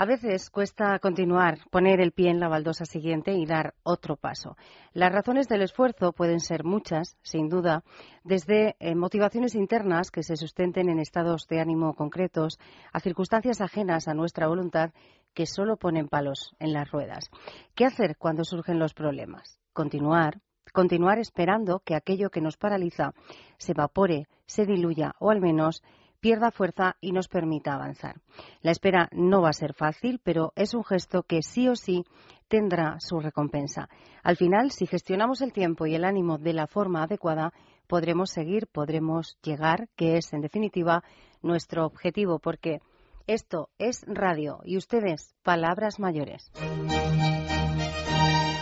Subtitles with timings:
[0.00, 4.56] A veces cuesta continuar, poner el pie en la baldosa siguiente y dar otro paso.
[4.94, 7.84] Las razones del esfuerzo pueden ser muchas, sin duda,
[8.24, 12.58] desde eh, motivaciones internas que se sustenten en estados de ánimo concretos,
[12.94, 14.94] a circunstancias ajenas a nuestra voluntad
[15.34, 17.28] que solo ponen palos en las ruedas.
[17.74, 19.60] ¿Qué hacer cuando surgen los problemas?
[19.74, 20.40] Continuar,
[20.72, 23.12] continuar esperando que aquello que nos paraliza
[23.58, 25.82] se evapore, se diluya o al menos
[26.20, 28.20] pierda fuerza y nos permita avanzar.
[28.62, 32.04] La espera no va a ser fácil, pero es un gesto que sí o sí
[32.48, 33.88] tendrá su recompensa.
[34.22, 37.52] Al final, si gestionamos el tiempo y el ánimo de la forma adecuada,
[37.86, 41.02] podremos seguir, podremos llegar, que es, en definitiva,
[41.42, 42.80] nuestro objetivo, porque
[43.26, 46.50] esto es radio y ustedes, palabras mayores.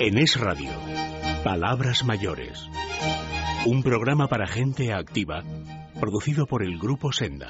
[0.00, 0.70] En Es Radio,
[1.42, 2.68] Palabras Mayores.
[3.66, 5.42] Un programa para gente activa
[5.98, 7.48] producido por el Grupo Senda.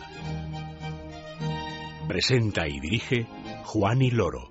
[2.09, 3.27] Presenta y dirige
[3.65, 4.51] Juan y Loro.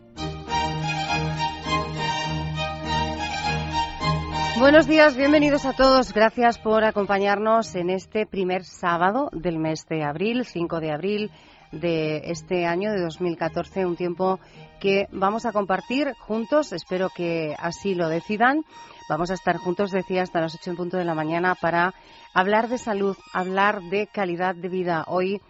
[4.60, 6.14] Buenos días, bienvenidos a todos.
[6.14, 11.32] Gracias por acompañarnos en este primer sábado del mes de abril, 5 de abril
[11.72, 14.40] de este año de 2014, un tiempo
[14.80, 18.64] que vamos a compartir juntos, espero que así lo decidan.
[19.10, 21.94] Vamos a estar juntos, decía, hasta las 8 en punto de la mañana para
[22.34, 25.06] hablar de salud, hablar de calidad de vida.
[25.08, 25.42] Hoy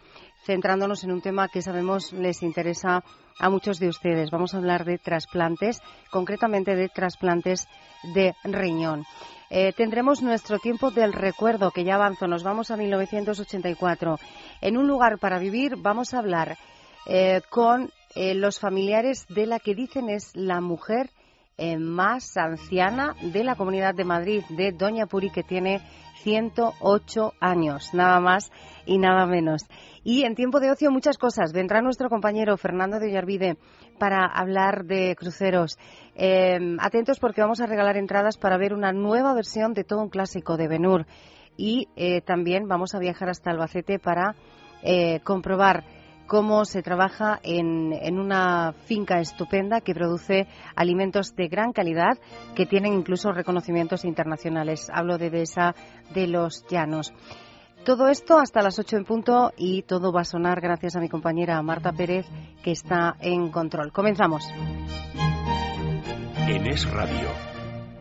[0.45, 3.03] centrándonos en un tema que sabemos les interesa
[3.39, 4.29] a muchos de ustedes.
[4.29, 7.67] Vamos a hablar de trasplantes, concretamente de trasplantes
[8.03, 9.05] de riñón.
[9.49, 12.27] Eh, tendremos nuestro tiempo del recuerdo, que ya avanzó.
[12.27, 14.19] Nos vamos a 1984.
[14.61, 16.57] En un lugar para vivir vamos a hablar
[17.07, 21.09] eh, con eh, los familiares de la que dicen es la mujer
[21.79, 25.81] más anciana de la Comunidad de Madrid, de Doña Puri, que tiene
[26.23, 28.51] 108 años, nada más
[28.85, 29.63] y nada menos.
[30.03, 31.53] Y en tiempo de ocio muchas cosas.
[31.53, 33.57] Vendrá nuestro compañero Fernando de Ollarvide
[33.99, 35.77] para hablar de cruceros.
[36.15, 40.09] Em, atentos porque vamos a regalar entradas para ver una nueva versión de todo un
[40.09, 41.05] clásico de Benur.
[41.57, 44.35] Y eh, también vamos a viajar hasta Albacete para
[44.83, 45.83] eh, comprobar
[46.27, 52.19] cómo se trabaja en, en, una finca estupenda que produce alimentos de gran calidad
[52.55, 54.89] que tienen incluso reconocimientos internacionales.
[54.93, 55.73] Hablo de esa
[56.13, 57.13] de los Llanos.
[57.85, 61.07] Todo esto hasta las 8 en punto y todo va a sonar gracias a mi
[61.07, 62.25] compañera Marta Pérez
[62.61, 63.93] que está en control.
[63.93, 64.43] Comenzamos.
[66.49, 67.29] En Es Radio,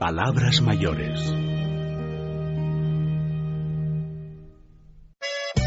[0.01, 1.46] Palabras Mayores.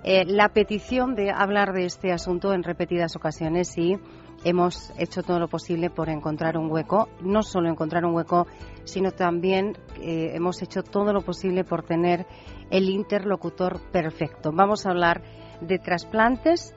[0.04, 3.98] eh, la petición de hablar de este asunto en repetidas ocasiones y
[4.44, 8.48] hemos hecho todo lo posible por encontrar un hueco, no solo encontrar un hueco,
[8.84, 12.26] sino también eh, hemos hecho todo lo posible por tener
[12.72, 14.52] el interlocutor perfecto.
[14.52, 15.22] Vamos a hablar
[15.62, 16.74] de trasplantes,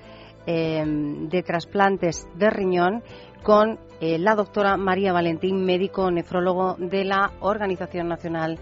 [0.47, 3.03] em, de trasplantes de riñón
[3.43, 8.59] con eh, la doctora María Valentín, médico nefrólogo de la Organización Nacional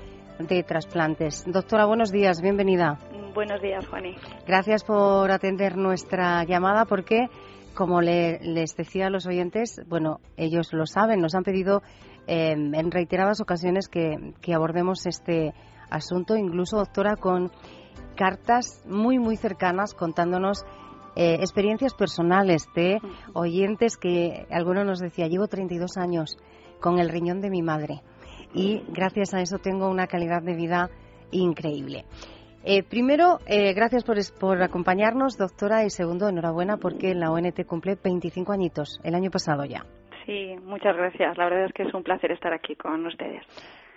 [0.48, 1.44] de Trasplantes.
[1.46, 2.98] Doctora, buenos días, bienvenida.
[3.34, 4.16] Buenos días, Juani.
[4.46, 7.28] Gracias por atender nuestra llamada porque,
[7.74, 11.82] como les decía a los oyentes, bueno, ellos lo saben, nos han pedido
[12.26, 14.16] eh, en reiteradas ocasiones que,
[14.54, 15.54] abordemos este
[15.90, 17.50] asunto, incluso, doctora, con
[18.16, 20.64] cartas muy, muy cercanas contándonos
[21.14, 22.98] eh, experiencias personales de
[23.34, 26.36] oyentes que alguno nos decía, llevo 32 años
[26.80, 28.02] con el riñón de mi madre
[28.54, 30.90] y gracias a eso tengo una calidad de vida
[31.30, 32.04] increíble.
[32.64, 38.52] Eh, primero, eh, gracias por, acompañarnos, doctora, y segundo, enhorabuena porque la ONT cumple 25
[38.52, 39.84] añitos, el año pasado ya.
[40.26, 41.36] Sí, muchas gracias.
[41.36, 43.44] La verdad es que es un placer estar aquí con ustedes.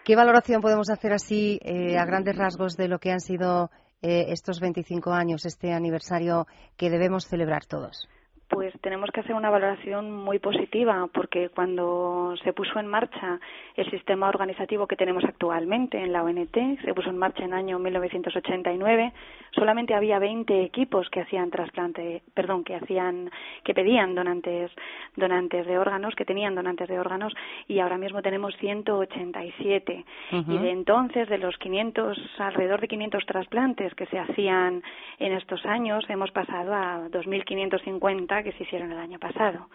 [0.04, 3.70] ¿Qué valoración podemos hacer así, eh, a grandes rasgos, de lo que han sido
[4.02, 6.46] estos 25 años, este aniversario
[6.78, 8.08] que debemos celebrar todos?
[8.48, 13.40] Pues tenemos que hacer una valoración muy positiva porque cuando se puso en marcha
[13.76, 17.58] el sistema organizativo que tenemos actualmente en la ONT, se puso en marcha en el
[17.58, 19.14] año 1989,
[19.52, 23.32] solamente había 20 equipos que hacían trasplante, perdón, que hacían
[23.64, 24.72] que pedían donantes
[25.16, 27.34] donantes de órganos, que tenían donantes de órganos
[27.68, 30.06] y ahora mismo tenemos 187.
[30.32, 34.84] Y de entonces de los 500 alrededor de 500 trasplantes que se hacían
[35.18, 39.68] en estos años, hemos pasado a 2550 que se hicieron el año pasado.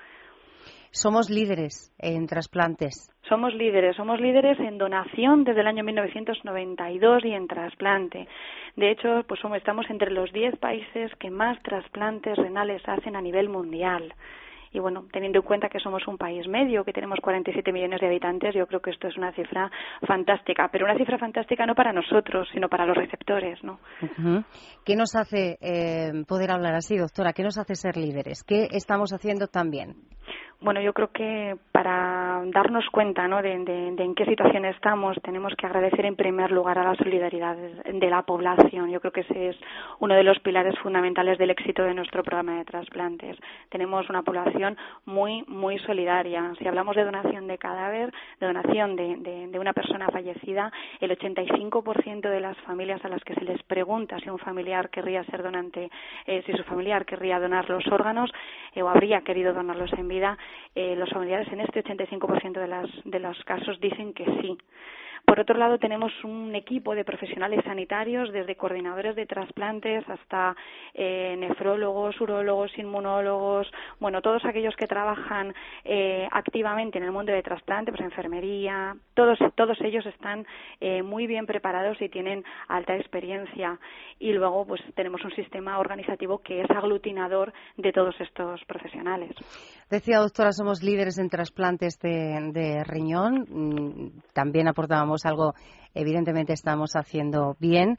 [0.93, 3.11] Somos líderes en trasplantes.
[3.29, 8.27] Somos líderes, somos líderes en donación desde el año 1992 y en trasplante.
[8.75, 13.23] De hecho, pues somos, estamos entre los 10 países que más trasplantes renales hacen a
[13.23, 14.13] nivel mundial.
[14.73, 18.07] Y bueno, teniendo en cuenta que somos un país medio, que tenemos 47 millones de
[18.07, 19.71] habitantes, yo creo que esto es una cifra
[20.07, 20.69] fantástica.
[20.71, 23.81] Pero una cifra fantástica no para nosotros, sino para los receptores, ¿no?
[24.85, 27.33] ¿Qué nos hace eh, poder hablar así, doctora?
[27.33, 28.45] ¿Qué nos hace ser líderes?
[28.45, 29.97] ¿Qué estamos haciendo tan bien?
[30.63, 33.41] Bueno, yo creo que para darnos cuenta ¿no?
[33.41, 38.11] de, en qué situación estamos, tenemos que agradecer en primer lugar a la solidaridad de
[38.11, 38.91] la población.
[38.91, 39.57] Yo creo que ese es
[40.01, 43.39] uno de los pilares fundamentales del éxito de nuestro programa de trasplantes.
[43.71, 44.77] Tenemos una población
[45.07, 46.53] muy, muy solidaria.
[46.59, 50.71] Si hablamos de donación de cadáver, de donación de, una persona fallecida,
[51.01, 55.25] el 85% de las familias a las que se les pregunta si un familiar querría
[55.25, 55.91] ser donante,
[56.27, 58.31] eh, si su familiar querría donar los órganos
[58.75, 60.30] eh, o habría querido donarlos en vida,
[60.75, 64.59] eh, los familiares en este 85% de, las, de los casos dicen que sí.
[65.31, 70.57] Por otro lado, tenemos un equipo de profesionales sanitarios, desde coordinadores de trasplantes hasta
[70.93, 75.55] eh, nefrólogos, urólogos, inmunólogos, bueno, todos aquellos que trabajan
[75.85, 80.45] eh, activamente en el mundo de trasplante, pues enfermería, todos, todos ellos están
[80.81, 83.79] eh, muy bien preparados y tienen alta experiencia.
[84.19, 89.31] Y luego, pues tenemos un sistema organizativo que es aglutinador de todos estos profesionales.
[89.89, 93.47] Decía, doctora, somos líderes en trasplantes de, de riñón.
[93.49, 95.55] Mm, también aportábamos algo,
[95.95, 97.97] evidentemente estamos haciendo bien,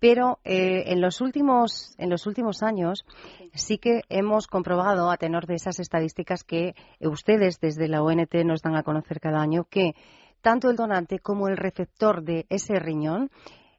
[0.00, 3.04] pero eh, en los últimos en los últimos años
[3.52, 8.62] sí que hemos comprobado a tenor de esas estadísticas que ustedes desde la ONT nos
[8.62, 9.94] dan a conocer cada año que
[10.40, 13.30] tanto el donante como el receptor de ese riñón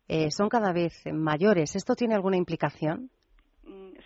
[0.07, 1.75] eh, son cada vez mayores.
[1.75, 3.11] ¿Esto tiene alguna implicación?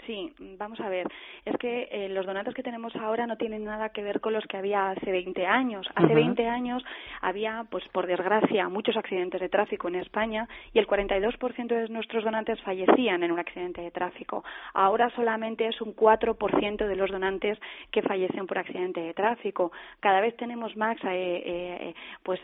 [0.06, 1.08] Sí, vamos a ver.
[1.46, 4.46] Es que eh, los donantes que tenemos ahora no tienen nada que ver con los
[4.48, 5.88] que había hace 20 años.
[5.96, 6.84] Hace 20 años
[7.22, 12.24] había, pues por desgracia, muchos accidentes de tráfico en España y el 42% de nuestros
[12.24, 14.44] donantes fallecían en un accidente de tráfico.
[14.74, 17.58] Ahora solamente es un 4% de los donantes
[17.92, 19.72] que fallecen por accidente de tráfico.
[20.00, 21.94] Cada vez tenemos más eh, eh,
[22.24, 22.42] pues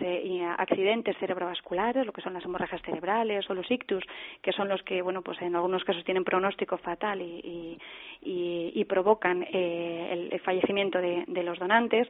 [0.57, 4.03] accidentes cerebrovasculares, lo que son las hemorragias cerebrales o los ictus,
[4.41, 7.77] que son los que, bueno, pues en algunos casos tienen pronóstico fatal y,
[8.21, 12.07] y, provocan eh, el, fallecimiento de, los donantes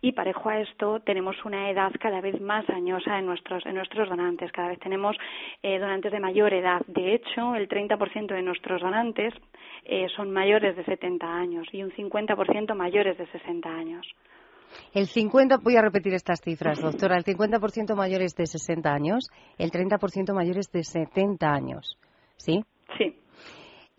[0.00, 4.08] y parejo a esto tenemos una edad cada vez más añosa en nuestros, en nuestros
[4.08, 4.52] donantes.
[4.52, 5.16] Cada vez tenemos
[5.62, 6.82] eh, donantes de mayor edad.
[6.86, 9.34] De hecho, el 30% de nuestros donantes
[9.84, 14.06] eh, son mayores de 70 años y un 50% mayores de 60 años.
[14.92, 19.70] El 50, voy a repetir estas cifras, doctora, el 50% mayores de 60 años, el
[19.70, 21.98] 30% mayores de 70 años.
[22.36, 22.62] ¿Sí?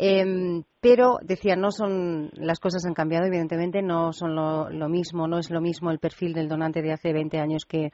[0.02, 5.40] Em, pero decía, no son las cosas han cambiado, evidentemente, no son lo, mismo, no
[5.40, 7.92] es lo mismo el perfil del donante de hace 20 años que,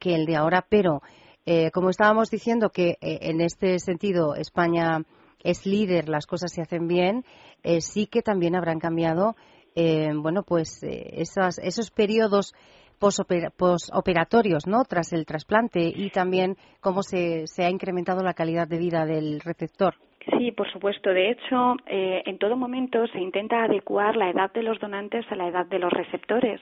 [0.00, 1.00] el de ahora, pero
[1.46, 5.04] eh, como estábamos diciendo que eh, en este sentido España
[5.42, 7.24] es líder, las cosas se hacen bien,
[7.62, 9.34] eh, sí que también habrán cambiado,
[9.74, 12.52] bueno, pues esos, esos periodos
[12.98, 14.82] posoperatorios, ¿no?
[14.84, 19.38] Tras el trasplante y también cómo se, se ha incrementado la calidad de vida del
[19.38, 19.94] receptor.
[20.36, 21.10] Sí, por supuesto.
[21.10, 25.36] De hecho, eh, en todo momento se intenta adecuar la edad de los donantes a
[25.36, 26.60] la edad de los receptores.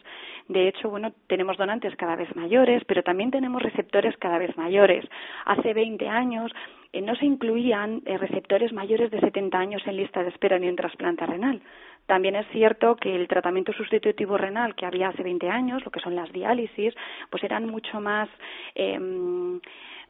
[0.48, 5.04] De hecho, bueno, tenemos donantes cada vez mayores, pero también tenemos receptores cada vez mayores.
[5.46, 6.52] Hace 20 años
[6.92, 10.68] eh, no se incluían eh, receptores mayores de 70 años en lista de espera ni
[10.68, 11.60] en trasplante renal.
[12.06, 16.00] También es cierto que el tratamiento sustitutivo renal que había hace 20 años, lo que
[16.00, 16.94] son las diálisis,
[17.30, 18.28] pues eran mucho más
[18.76, 19.60] em,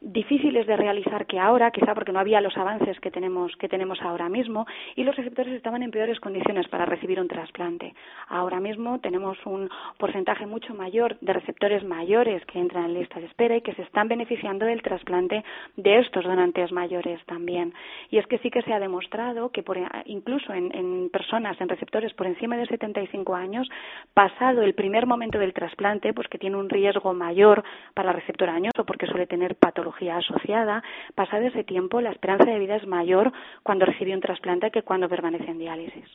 [0.01, 4.01] difíciles de realizar que ahora, quizá porque no había los avances que tenemos, que tenemos
[4.01, 7.93] ahora mismo, y los receptores estaban en peores condiciones para recibir un trasplante.
[8.27, 13.25] Ahora mismo tenemos un porcentaje mucho mayor de receptores mayores que entran en lista de
[13.25, 15.43] espera y que se están beneficiando del trasplante
[15.75, 17.73] de estos donantes mayores también.
[18.09, 22.13] Y es que sí que se ha demostrado que por, incluso en, personas, en receptores
[22.13, 23.67] por encima de 75 años,
[24.13, 27.63] pasado el primer momento del trasplante, pues que tiene un riesgo mayor
[27.93, 29.55] para la receptora añoso porque suele tener
[29.87, 30.83] patología asociada,
[31.15, 33.31] pasado ese tiempo la esperanza de vida es mayor
[33.63, 36.05] cuando recibe un trasplante que cuando permanece en diálisis.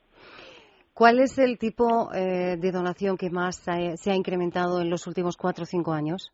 [0.95, 5.37] ¿Cuál es el tipo eh, de donación que más se ha incrementado en los últimos
[5.37, 6.33] cuatro o cinco años?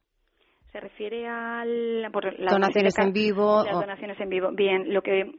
[0.73, 3.65] Se refiere a las donaciones en vivo.
[3.65, 4.51] Las donaciones en vivo.
[4.53, 5.33] Bien, lo que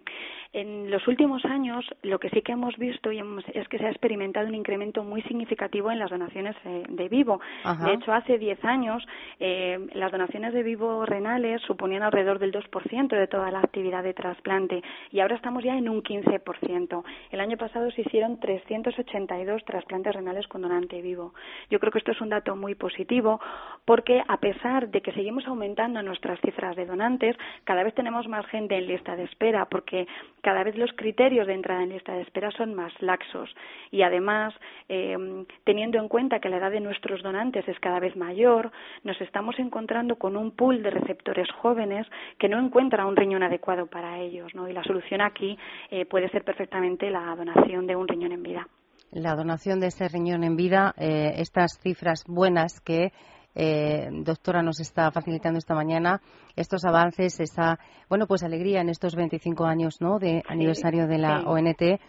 [0.51, 3.21] en los últimos años lo que sí que hemos visto y
[3.53, 7.39] es que se ha experimentado un incremento muy significativo en las donaciones eh, de vivo.
[7.85, 9.05] De hecho, hace 10 años
[9.39, 14.13] eh, las donaciones de vivo renales suponían alrededor del 2% de toda la actividad de
[14.13, 17.03] trasplante y ahora estamos ya en un 15%.
[17.31, 21.33] El año pasado se hicieron 382 trasplantes renales con donante vivo.
[21.69, 23.39] Yo creo que esto es un dato muy positivo
[23.85, 28.45] porque a pesar de que seguimos aumentando nuestras cifras de donantes, cada vez tenemos más
[28.47, 30.07] gente en lista de espera porque
[30.41, 33.53] cada vez los criterios de entrada en lista de espera son más laxos
[33.91, 34.53] y además
[34.87, 38.71] em, teniendo en cuenta que la edad de nuestros donantes es cada vez mayor
[39.03, 43.87] nos estamos encontrando con un pool de receptores jóvenes que no encuentra un riñón adecuado
[43.87, 44.67] para ellos ¿no?
[44.67, 45.57] y la solución aquí
[45.91, 48.67] eh, puede ser perfectamente la donación de un riñón en vida
[49.11, 53.11] la donación de ese riñón en vida, eh, estas cifras buenas que
[53.61, 56.21] eh, doctora nos está facilitando esta mañana
[56.55, 60.17] estos avances, esa bueno pues alegría en estos 25 años ¿no?
[60.17, 61.99] de aniversario de la ONT.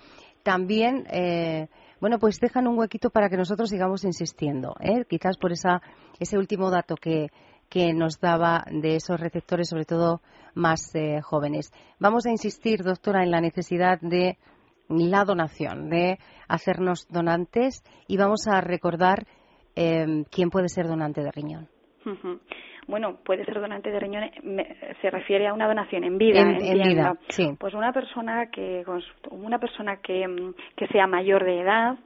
[0.45, 1.67] También eh,
[2.01, 5.05] bueno pues dejan un huequito para que nosotros sigamos insistiendo, ¿eh?
[5.09, 5.83] quizás por esa
[6.21, 7.31] ese último dato que
[7.69, 10.23] que nos daba de esos receptores, sobre todo
[10.55, 11.73] más eh, jóvenes.
[11.99, 14.39] Vamos a insistir, doctora, en la necesidad de
[14.89, 19.27] la donación, de hacernos donantes y vamos a recordar
[19.77, 21.69] eh, quién puede ser donante de riñón.
[22.87, 24.31] Bueno, puede ser donante de riñón,
[25.01, 27.55] se refiere a una donación en vida, en, vida, sí.
[27.59, 28.85] Pues una persona que
[29.31, 31.99] una persona que, que sea mayor de edad,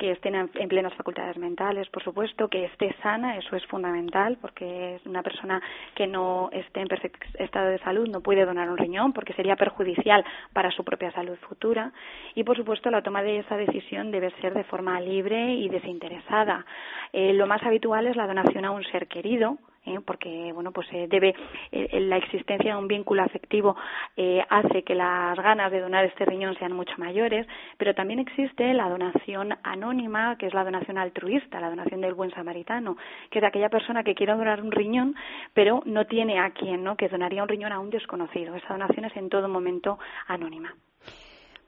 [0.00, 4.98] que esté en, plenas facultades mentales, por supuesto, que esté sana, eso es fundamental, porque
[5.04, 5.60] una persona
[5.94, 9.56] que no esté en perfecto estado de salud no puede donar un riñón, porque sería
[9.56, 11.92] perjudicial para su propia salud futura.
[12.34, 16.64] Y, por supuesto, la toma de esa decisión debe ser de forma libre y desinteresada.
[17.12, 19.58] Eh, lo más habitual es la donación a un ser querido,
[19.90, 20.00] ¿eh?
[20.04, 21.34] porque bueno pues eh, debe
[21.72, 23.76] eh, la existencia de un vínculo afectivo
[24.48, 27.46] hace que las ganas de donar este riñón sean mucho mayores
[27.78, 32.30] pero también existe la donación anónima que es la donación altruista la donación del buen
[32.30, 32.96] samaritano
[33.30, 35.14] que es aquella persona que quiere donar un riñón
[35.54, 38.54] pero no tiene a quien no que donaría un riñón a un desconocido.
[38.54, 40.74] Esa donación es en todo momento anónima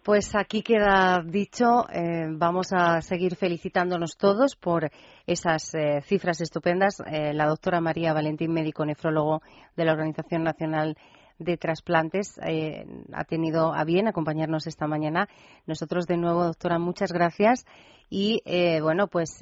[0.03, 1.89] pues aquí queda dicho.
[1.93, 4.91] Eh, vamos a seguir felicitándonos todos por
[5.27, 7.01] esas eh, cifras estupendas.
[7.07, 9.43] Eh, la doctora María Valentín, médico nefrólogo
[9.77, 10.97] de la Organización Nacional
[11.39, 15.29] de Trasplantes, ha tenido a bien acompañarnos esta mañana.
[15.67, 17.65] Nosotros, de nuevo, doctora, muchas gracias.
[18.09, 18.43] Y
[18.81, 19.41] bueno, pues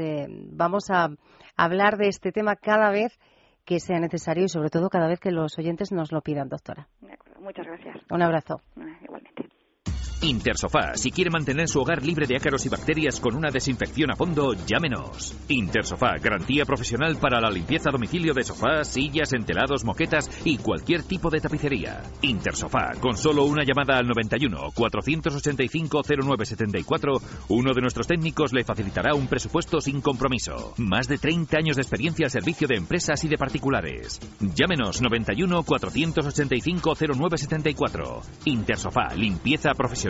[0.50, 1.11] vamos a
[1.57, 3.19] hablar de este tema cada vez
[3.67, 6.88] que sea necesario y, sobre todo, cada vez que los oyentes nos lo pidan, doctora.
[7.38, 7.97] Muchas gracias.
[8.09, 8.62] Un abrazo.
[9.02, 9.60] Igualmente.
[10.22, 14.16] Intersofá, si quiere mantener su hogar libre de ácaros y bacterias con una desinfección a
[14.16, 15.34] fondo, llámenos.
[15.48, 21.04] Intersofá, garantía profesional para la limpieza a domicilio de sofás, sillas, entelados, moquetas y cualquier
[21.04, 22.02] tipo de tapicería.
[22.20, 29.14] Intersofá, con solo una llamada al 91 485 0974, uno de nuestros técnicos le facilitará
[29.14, 30.74] un presupuesto sin compromiso.
[30.76, 34.20] Más de 30 años de experiencia al servicio de empresas y de particulares.
[34.38, 38.20] Llámenos 91 485 0974.
[38.44, 40.10] Intersofá, limpieza profesional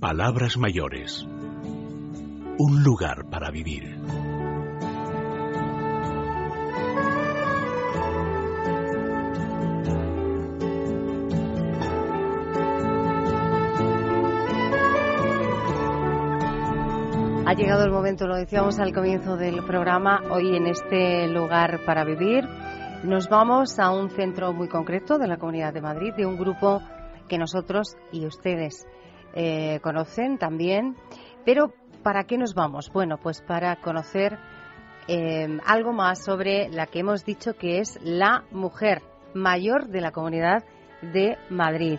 [0.00, 1.26] Palabras mayores.
[2.58, 3.98] Un lugar para vivir.
[17.46, 22.04] Ha llegado el momento, lo decíamos al comienzo del programa, hoy en este lugar para
[22.04, 22.44] vivir.
[23.04, 26.80] Nos vamos a un centro muy concreto de la Comunidad de Madrid, de un grupo
[27.28, 28.86] que nosotros y ustedes
[29.34, 30.96] eh, conocen también.
[31.44, 31.72] Pero,
[32.02, 32.90] ¿para qué nos vamos?
[32.92, 34.38] Bueno, pues para conocer
[35.08, 39.02] eh, algo más sobre la que hemos dicho que es la mujer
[39.34, 40.64] mayor de la comunidad
[41.02, 41.98] de Madrid.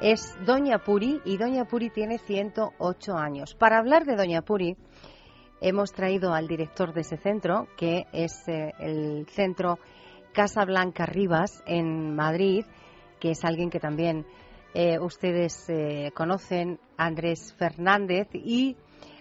[0.00, 3.54] Es Doña Puri y Doña Puri tiene 108 años.
[3.54, 4.76] Para hablar de Doña Puri,
[5.60, 9.78] hemos traído al director de ese centro, que es eh, el centro
[10.32, 12.66] Casa Blanca Rivas en Madrid,
[13.18, 14.26] que es alguien que también
[14.76, 18.76] eh, ustedes eh, conocen Andrés Fernández y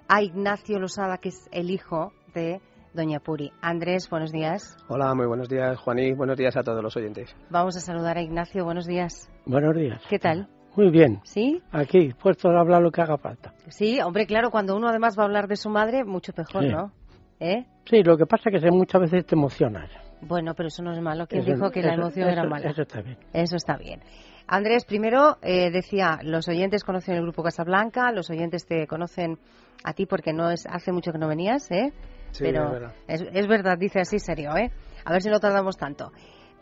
[0.10, 2.60] a Ignacio Losada, que es el hijo de
[2.94, 3.54] Doña Puri.
[3.62, 4.76] Andrés, buenos días.
[4.90, 6.12] Hola, muy buenos días, Juaní.
[6.12, 7.34] Buenos días a todos los oyentes.
[7.50, 8.66] Vamos a saludar a Ignacio.
[8.66, 9.30] Buenos días.
[9.46, 10.02] Buenos días.
[10.10, 10.50] ¿Qué tal?
[10.76, 11.22] Muy bien.
[11.24, 11.62] ¿Sí?
[11.72, 13.54] Aquí, puesto a hablar lo que haga falta.
[13.70, 16.92] Sí, hombre, claro, cuando uno además va a hablar de su madre, mucho mejor, ¿no?
[17.40, 17.66] ¿Eh?
[17.86, 19.90] Sí, lo que pasa es que muchas veces te emocionas.
[20.20, 21.28] Bueno, pero eso no es malo.
[21.28, 22.72] ¿Quién dijo que la emoción era mala?
[22.72, 23.18] Eso está bien.
[23.32, 24.02] Eso está bien.
[24.48, 29.40] Andrés, primero eh, decía, los oyentes conocen el grupo Casablanca, los oyentes te conocen
[29.84, 31.94] a ti porque no es hace mucho que no venías, ¿eh?
[32.32, 32.94] Sí, pero es verdad.
[33.08, 34.72] Es, verdad, dice así serio, ¿eh?
[35.04, 36.12] A ver si no tardamos tanto.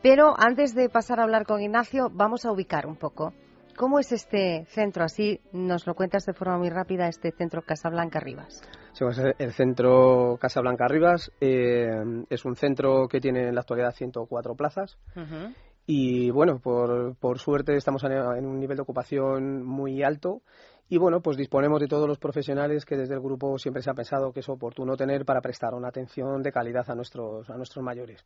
[0.01, 3.33] Pero antes de pasar a hablar con Ignacio, vamos a ubicar un poco.
[3.75, 5.03] ¿Cómo es este centro?
[5.03, 8.61] Así nos lo cuentas de forma muy rápida, este centro Casablanca Rivas.
[8.91, 11.89] Sí, pues el centro Casablanca Rivas eh,
[12.29, 14.97] es un centro que tiene en la actualidad 104 plazas.
[15.85, 20.41] Y bueno, por, por suerte estamos en un nivel de ocupación muy alto
[20.89, 23.93] y bueno, pues disponemos de todos los profesionales que desde el grupo siempre se ha
[23.93, 27.83] pensado que es oportuno tener para prestar una atención de calidad a nuestros, a nuestros
[27.83, 28.23] mayores.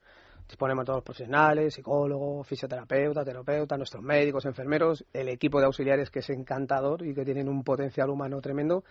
[0.47, 6.09] Disponemos de todos los profesionales, psicólogos, fisioterapeutas, terapeutas, nuestros médicos, enfermeros, el equipo de auxiliares
[6.09, 8.83] que es encantador y que tienen un potencial humano tremendo.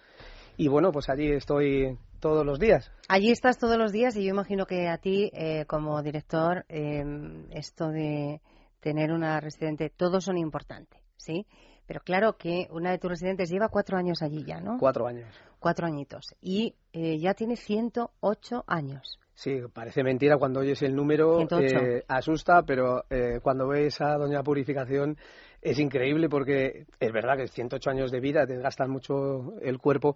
[0.57, 2.91] Y bueno, pues allí estoy todos los días.
[3.09, 7.05] Allí estás todos los días y yo imagino que a ti, eh, como director, eh,
[7.51, 8.41] esto de
[8.87, 11.45] tener una residente, todos son importantes, ¿sí?
[11.89, 14.77] Pero claro que una de tus residentes lleva cuatro años allí ya, ¿no?
[14.79, 15.27] Cuatro años.
[15.59, 16.37] Cuatro añitos.
[16.41, 19.19] Y eh, ya tiene 108 años.
[19.35, 24.45] Sí, parece mentira cuando oyes el número, eh, asusta, pero eh, cuando ves a Doña
[24.45, 25.17] Purificación
[25.61, 30.15] es increíble porque es verdad que 108 años de vida, te gastan mucho el cuerpo,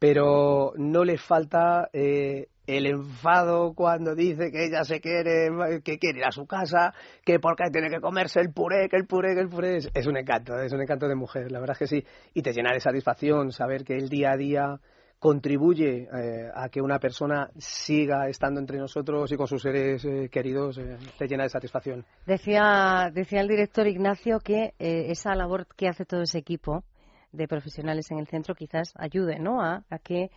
[0.00, 5.48] pero no le falta eh, el enfado cuando dice que ella se quiere,
[5.82, 6.92] que quiere ir a su casa,
[7.24, 9.78] que porque tiene que comerse el puré, que el puré, que el puré.
[9.92, 12.04] Es, un encanto, es un encanto de mujer, la verdad es que sí.
[12.34, 14.80] Y te llena de satisfacción saber que el día a día
[15.18, 20.30] contribuye eh, a que una persona siga estando entre nosotros y con sus seres eh,
[20.30, 22.06] queridos, eh, te llena de satisfacción.
[22.26, 26.84] Decía, decía el director Ignacio que esa labor que hace todo ese equipo
[27.32, 29.62] de profesionales en el centro quizás ayude ¿no?
[29.62, 30.30] a que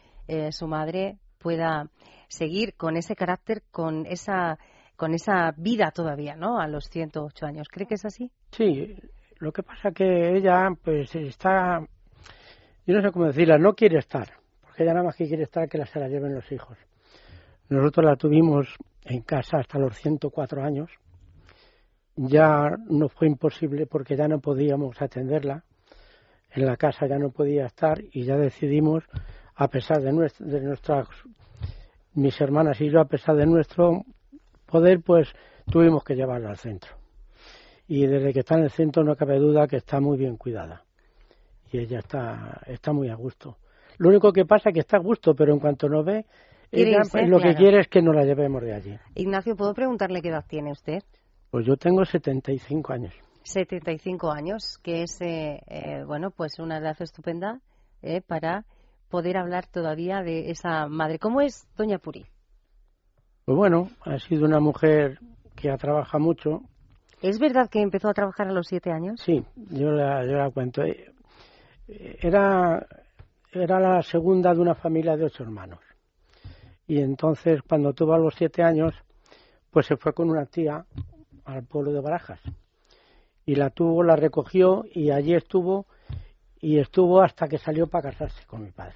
[0.51, 1.89] su madre pueda
[2.29, 4.57] seguir con ese carácter, con esa,
[4.95, 6.59] con esa vida todavía, ¿no?
[6.59, 7.67] A los 108 años.
[7.69, 8.31] ¿Cree que es así?
[8.51, 8.95] Sí,
[9.39, 11.85] lo que pasa que ella, pues, está,
[12.87, 15.67] yo no sé cómo decirla, no quiere estar, porque ella nada más que quiere estar
[15.67, 16.77] que la se la lleven los hijos.
[17.69, 18.67] Nosotros la tuvimos
[19.05, 20.89] en casa hasta los 104 años.
[22.15, 25.63] Ya no fue imposible porque ya no podíamos atenderla.
[26.51, 29.03] En la casa ya no podía estar y ya decidimos,
[29.55, 31.07] a pesar de, de nuestras
[32.15, 34.03] mis hermanas y yo, a pesar de nuestro
[34.65, 35.33] poder, pues
[35.69, 36.91] tuvimos que llevarla al centro.
[37.87, 40.83] Y desde que está en el centro no cabe duda que está muy bien cuidada.
[41.71, 43.57] Y ella está, está muy a gusto.
[43.97, 46.25] Lo único que pasa es que está a gusto, pero en cuanto nos ve,
[46.71, 48.97] ella pues, lo que quiere es que nos la llevemos de allí.
[49.15, 51.03] Ignacio, ¿puedo preguntarle qué edad tiene usted?
[51.51, 53.13] Pues yo tengo 75 años.
[53.43, 57.59] 75 años, que es, eh, eh, bueno, pues una edad estupenda
[58.01, 58.65] eh, para
[59.13, 61.19] poder hablar todavía de esa madre.
[61.19, 62.25] ¿Cómo es Doña Puri?
[63.45, 65.19] Pues bueno, ha sido una mujer
[65.55, 66.63] que ha trabajado mucho.
[67.21, 69.21] ¿Es verdad que empezó a trabajar a los siete años?
[69.23, 70.81] Sí, yo la, yo la cuento.
[70.81, 71.13] Eh,
[72.23, 72.87] era,
[73.51, 75.81] era la segunda de una familia de ocho hermanos.
[76.87, 78.95] Y entonces, cuando tuvo a los siete años,
[79.69, 80.87] pues se fue con una tía
[81.45, 82.39] al pueblo de Barajas.
[83.45, 85.85] Y la tuvo, la recogió y allí estuvo
[86.63, 88.95] y estuvo hasta que salió para casarse con mi padre.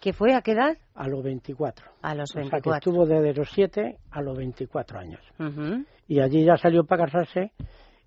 [0.00, 0.76] ¿Qué fue a qué edad?
[0.94, 1.84] A los 24.
[2.02, 2.40] A los 24.
[2.40, 5.20] O sea, que estuvo desde los 7 a los 24 años.
[6.06, 7.52] Y allí ya salió para casarse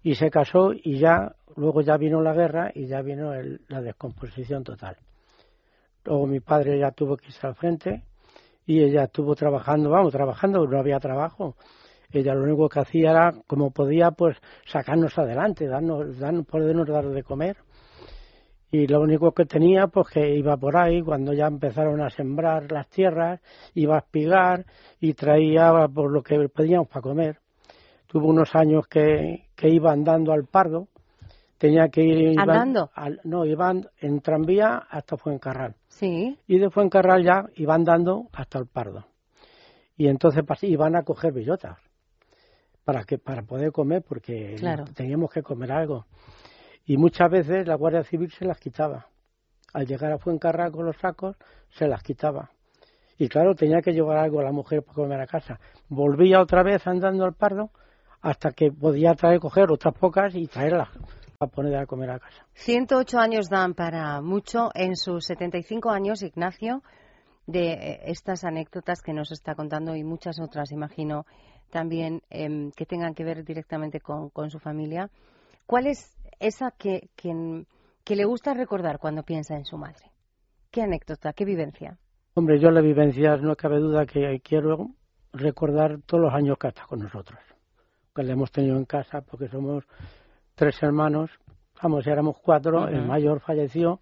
[0.02, 3.34] y se casó y ya luego ya vino la guerra y ya vino
[3.68, 4.96] la descomposición total.
[6.06, 8.06] Luego mi padre ya tuvo que irse al frente
[8.66, 11.58] y ella estuvo trabajando, vamos, trabajando, no había trabajo.
[12.10, 17.10] Ella lo único que hacía era, como podía, pues sacarnos adelante, darnos, darnos podernos dar
[17.10, 17.58] de comer
[18.74, 22.72] y lo único que tenía pues que iba por ahí cuando ya empezaron a sembrar
[22.72, 23.40] las tierras
[23.76, 24.66] iba a espigar
[25.00, 27.38] y traía por lo que pedíamos para comer.
[28.08, 30.88] Tuvo unos años que, que iba andando al Pardo
[31.60, 32.90] tenía que ir andando
[33.26, 35.76] no iban en tranvía hasta Fuencarral.
[35.88, 36.36] Sí.
[36.48, 39.06] Y de Fuencarral ya iban andando hasta el Pardo.
[39.96, 41.78] Y entonces iban a coger bellotas
[42.84, 44.56] para que para poder comer porque
[44.96, 46.08] teníamos que comer algo
[46.86, 49.08] y muchas veces la Guardia Civil se las quitaba.
[49.74, 51.36] Al llegar a Fuencarral con los sacos,
[51.70, 52.52] se las quitaba.
[53.18, 55.60] Y claro, tenía que llevar algo a la mujer para comer a casa.
[55.90, 57.72] Volvía otra vez andando al pardo
[58.22, 60.90] hasta que podía traer, coger otras pocas y traerlas
[61.38, 62.46] para poner a comer a casa.
[62.54, 64.70] 108 años dan para mucho.
[64.74, 66.82] En sus 75 años, Ignacio
[67.46, 71.26] de eh, estas anécdotas que nos está contando y muchas otras, imagino,
[71.70, 75.10] también em, que tengan que ver directamente con, su familia.
[75.66, 80.12] ¿Cuál es esa que, que, le gusta recordar cuando piensa en su madre?
[80.70, 81.98] ¿Qué anécdota, qué vivencia?
[82.34, 84.90] Hombre, yo la vivencia no cabe duda que quiero
[85.32, 87.40] recordar todos los años que está con nosotros,
[88.14, 89.86] que le hemos tenido en casa, porque somos
[90.56, 91.32] tres hermanos,
[91.82, 94.02] vamos, éramos cuatro, el mayor falleció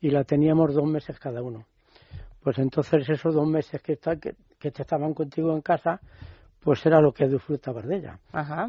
[0.00, 1.66] y la teníamos dos meses cada uno.
[2.42, 6.00] Pues entonces esos dos meses que, está, que, te estaban contigo en casa,
[6.60, 8.18] pues era lo que disfrutabas de ella.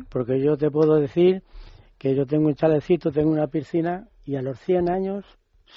[0.10, 1.44] Porque yo te puedo decir
[2.04, 5.26] que yo tengo un chalecito, tengo una piscina y a los 100 años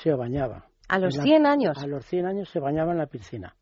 [0.03, 0.67] se bañaba.
[0.89, 1.79] ¿A los 100 años?
[1.79, 3.55] A los 100 años se bañaba en la piscina.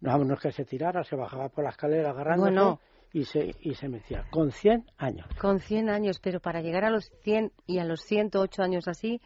[0.00, 3.74] No, no es que se tirara, se bajaba por la escalera agarrándose y, se, y
[3.74, 4.24] se metía.
[4.32, 5.28] Con 100 años.
[5.40, 9.20] Con 100 años, pero para llegar a los 100 y a los 108 años así,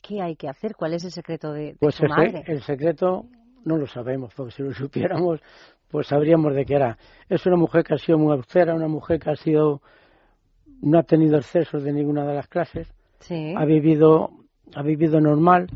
[0.00, 0.76] ¿qué hay que hacer?
[0.76, 2.44] ¿Cuál es el secreto de, pues su madre?
[2.46, 3.26] El secreto
[3.64, 5.40] no lo sabemos, porque si lo supiéramos,
[5.90, 6.96] pues sabríamos de qué era.
[7.28, 9.82] Es una mujer que ha sido muy austera, una mujer que ha sido
[10.80, 12.88] no ha tenido excesos de ninguna de las clases,
[13.20, 13.54] sí.
[13.56, 14.30] ha vivido
[14.74, 15.68] ha vivido normal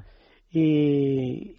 [0.50, 1.56] y,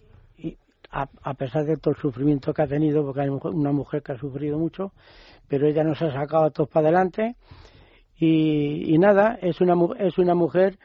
[0.90, 4.16] a, pesar de todo el sufrimiento que ha tenido, porque hay una mujer que ha
[4.16, 4.92] sufrido mucho,
[5.48, 7.34] pero ella nos ha sacado a todos para adelante
[8.16, 10.78] y, y nada, es una, es una mujer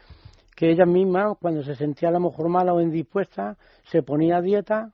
[0.56, 4.42] que ella misma, cuando se sentía a lo mejor mala o indispuesta, se ponía a
[4.42, 4.92] dieta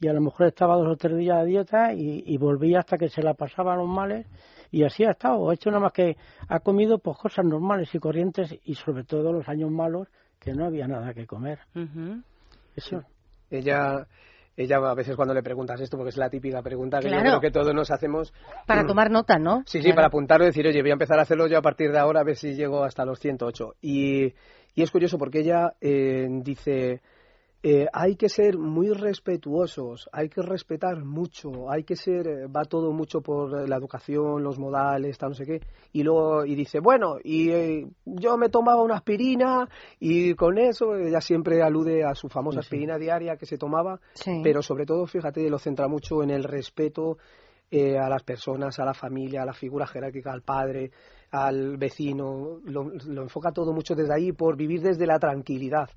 [0.00, 3.08] y a lo mejor estaba dos o tres días a dieta y, volvía hasta que
[3.08, 4.26] se la pasaba a los males
[4.74, 5.48] y así ha estado.
[5.48, 6.16] Ha hecho nada más que
[6.48, 10.08] ha comido pues cosas normales y corrientes y sobre todo los años malos
[10.40, 11.60] que no había nada que comer.
[12.74, 13.02] Eso.
[13.50, 14.06] Ella
[14.56, 17.40] ella a veces cuando le preguntas esto, porque es la típica pregunta que yo creo
[17.40, 18.32] que todos nos hacemos.
[18.66, 19.62] Para tomar nota, ¿no?
[19.66, 21.90] Sí, sí, para apuntarlo y decir, oye, voy a empezar a hacerlo yo a partir
[21.90, 23.74] de ahora, a ver si llego hasta los 108.
[23.80, 24.32] Y,
[24.74, 27.00] y es curioso porque ella eh, dice,
[27.66, 32.66] eh, hay que ser muy respetuosos, hay que respetar mucho, hay que ser, eh, va
[32.66, 36.80] todo mucho por la educación, los modales, tal, no sé qué, y luego, y dice,
[36.80, 39.66] bueno, y eh, yo me tomaba una aspirina
[39.98, 43.98] y con eso, ella siempre alude a su famosa aspirina diaria que se tomaba,
[44.42, 47.16] pero sobre todo, fíjate, lo centra mucho en el respeto
[47.72, 50.90] a las personas, a la familia, a la figura jerárquica, al padre,
[51.30, 55.88] al vecino, lo, lo enfoca todo mucho desde ahí por vivir desde la tranquilidad.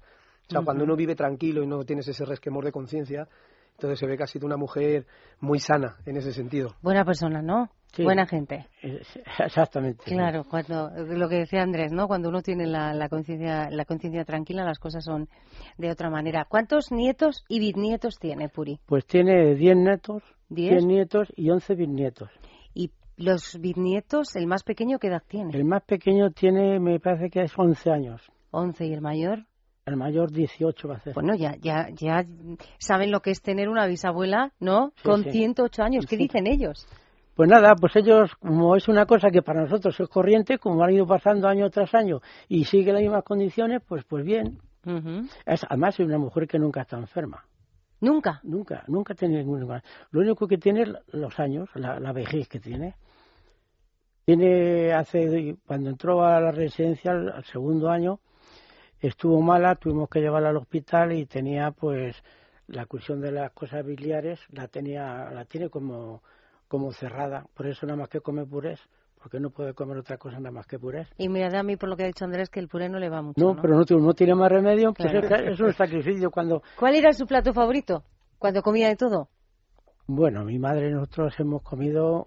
[0.47, 3.27] O sea, cuando uno vive tranquilo y no tienes ese resquemor de conciencia,
[3.71, 5.05] entonces se ve que ha sido una mujer
[5.39, 6.75] muy sana en ese sentido.
[6.81, 7.69] Buena persona, ¿no?
[8.03, 8.67] Buena gente.
[9.39, 10.03] Exactamente.
[10.05, 12.07] Claro, cuando lo que decía Andrés, ¿no?
[12.07, 15.29] Cuando uno tiene la, la conciencia la conciencia tranquila, las cosas son
[15.77, 16.45] de otra manera.
[16.49, 18.79] ¿Cuántos nietos y bisnietos tiene Puri?
[18.85, 22.29] Pues tiene 10 netos, 10 nietos y 11 bisnietos.
[22.73, 25.55] ¿Y los bisnietos, el más pequeño, qué edad tiene?
[25.55, 28.21] El más pequeño tiene, me parece que es 11 años.
[28.51, 29.45] 11 y el mayor?
[29.87, 31.13] El mayor 18 va a ser.
[31.13, 32.25] Bueno, ya, ya, ya
[32.77, 34.91] saben lo que es tener una bisabuela, ¿no?
[35.01, 36.05] Con 108 años.
[36.05, 36.85] ¿Qué dicen ellos?
[37.33, 40.91] Pues nada, pues ellos, como es una cosa que para nosotros es corriente, como han
[40.91, 42.19] ido pasando año tras año
[42.49, 44.59] y sigue las mismas condiciones, pues pues bien.
[45.45, 47.45] es, además es una mujer que nunca está enferma.
[48.01, 48.41] ¿Nunca?
[48.43, 49.69] Nunca, nunca tiene ningún
[50.11, 52.95] Lo único que tiene es los años, la, la vejez que tiene.
[54.25, 58.19] Tiene, hace, cuando entró a la residencia, al segundo año,
[58.99, 62.15] estuvo mala, tuvimos que llevarla al hospital y tenía pues
[62.67, 66.21] la cuestión de las cosas biliares la tenía la tiene como
[66.67, 68.79] como cerrada, por eso nada más que come purés,
[69.21, 71.07] porque no puede comer otra cosa nada más que purés.
[71.17, 73.09] Y mira, a mí por lo que ha dicho Andrés que el puré no le
[73.09, 73.39] va mucho.
[73.39, 76.61] No, pero no, no, tiene más remedio, pues es, un sacrificio cuando...
[76.77, 78.03] ¿Cuál era su plato favorito
[78.37, 79.29] cuando comía de todo?
[80.07, 82.25] Bueno, mi madre y nosotros hemos comido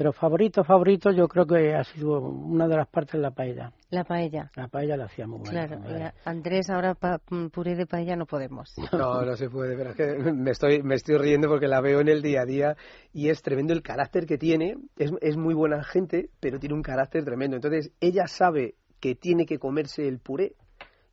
[0.00, 3.70] pero favorito, favorito, yo creo que ha sido una de las partes de la paella.
[3.90, 4.50] La paella.
[4.56, 5.78] La paella la hacíamos muy Claro,
[6.24, 6.96] Andrés, ahora
[7.28, 8.74] mm, puré de paella no podemos.
[8.92, 12.00] No, no se puede, pero es que me estoy, me estoy riendo porque la veo
[12.00, 12.76] en el día a día
[13.12, 14.78] y es tremendo el carácter que tiene.
[14.96, 17.56] Es, es muy buena gente, pero tiene un carácter tremendo.
[17.56, 20.54] Entonces, ella sabe que tiene que comerse el puré,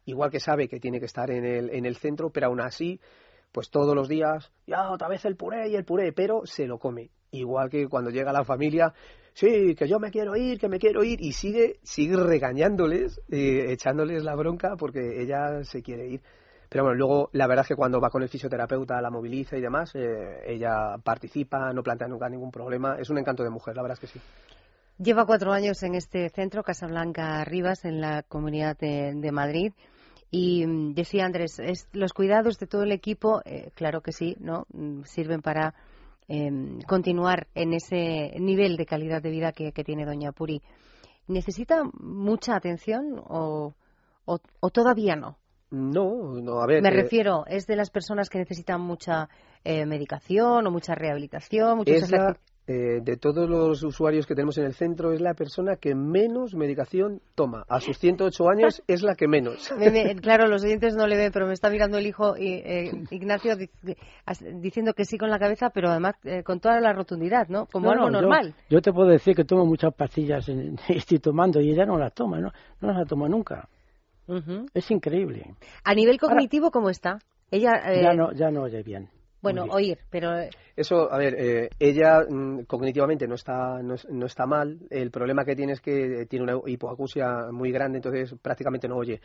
[0.06, 3.02] igual que sabe que tiene que estar en el, en el centro, pero aún así
[3.52, 6.78] pues todos los días, ya otra vez el puré y el puré, pero se lo
[6.78, 7.10] come.
[7.32, 8.94] Igual que cuando llega la familia,
[9.34, 13.66] sí, que yo me quiero ir, que me quiero ir, y sigue, sigue regañándoles, eh,
[13.70, 16.22] echándoles la bronca porque ella se quiere ir.
[16.70, 19.62] Pero bueno, luego la verdad es que cuando va con el fisioterapeuta, la moviliza y
[19.62, 22.98] demás, eh, ella participa, no plantea nunca ningún problema.
[23.00, 24.26] Es un encanto de mujer, la verdad es que sí.
[25.00, 29.72] Lleva cuatro años en este centro, Casablanca Rivas, en la Comunidad de, Madrid.
[30.30, 31.62] Y mm, decía Andrés,
[31.94, 34.66] los cuidados de todo el equipo, eh, claro que sí, ¿no?
[34.74, 35.74] Mm, sirven para
[36.30, 40.62] Em, continuar en ese nivel de calidad de vida que, tiene Doña Puri.
[41.28, 43.74] ¿Necesita mucha atención o,
[44.26, 45.38] o, todavía no?
[45.70, 46.82] No, no, a ver.
[46.82, 49.30] Me refiero, es de las personas que necesitan mucha
[49.66, 51.94] medicación o mucha rehabilitación, mucho
[52.70, 56.54] eh, de todos los usuarios que tenemos en el centro, es la persona que menos
[56.54, 57.64] medicación toma.
[57.70, 59.72] A sus 108 años es la que menos.
[60.22, 63.56] claro, los oyentes no le ven, pero me está mirando el hijo eh, Ignacio
[64.56, 67.68] diciendo que sí con la cabeza, pero además eh, con toda la rotundidad, ¿no?
[67.68, 68.54] Como algo normal.
[68.70, 72.14] Yo, te puedo decir que tomo muchas pastillas, en, estoy tomando y ella no las
[72.14, 72.52] toma, ¿no?
[72.82, 73.70] No las toma nunca.
[74.74, 75.56] Es increíble.
[75.86, 77.20] A nivel cognitivo, ¿cómo está?
[77.50, 79.08] Ella ya no ya no oye bien.
[79.41, 80.38] Bueno, oír, pero...
[80.38, 84.80] Eh, Eso, a ver, eh, ella mm, cognitivamente no está, no, está mal.
[84.89, 89.21] El problema que tiene es que tiene una hipoacusia muy grande, entonces prácticamente no oye.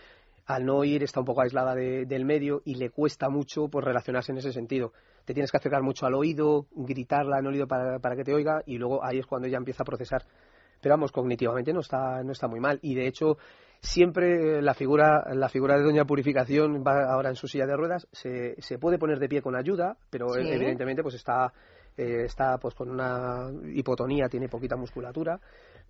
[0.47, 4.33] Al no oír está un poco aislada del medio y le cuesta mucho pues, relacionarse
[4.33, 4.93] en ese sentido.
[5.25, 8.35] Te tienes que acercar mucho al oído, gritarla en el oído para, para que te
[8.35, 10.25] oiga y luego ahí es cuando ella empieza a procesar.
[10.81, 12.81] Pero vamos, cognitivamente no está, no está muy mal.
[12.83, 13.39] Y de hecho,
[13.83, 18.07] siempre la figura, la figura de Doña Purificación va ahora en su silla de ruedas,
[18.13, 21.53] se, se puede poner de pie con ayuda, pero evidentemente pues está,
[21.97, 25.41] eh, está pues con una hipotonía, tiene poquita musculatura,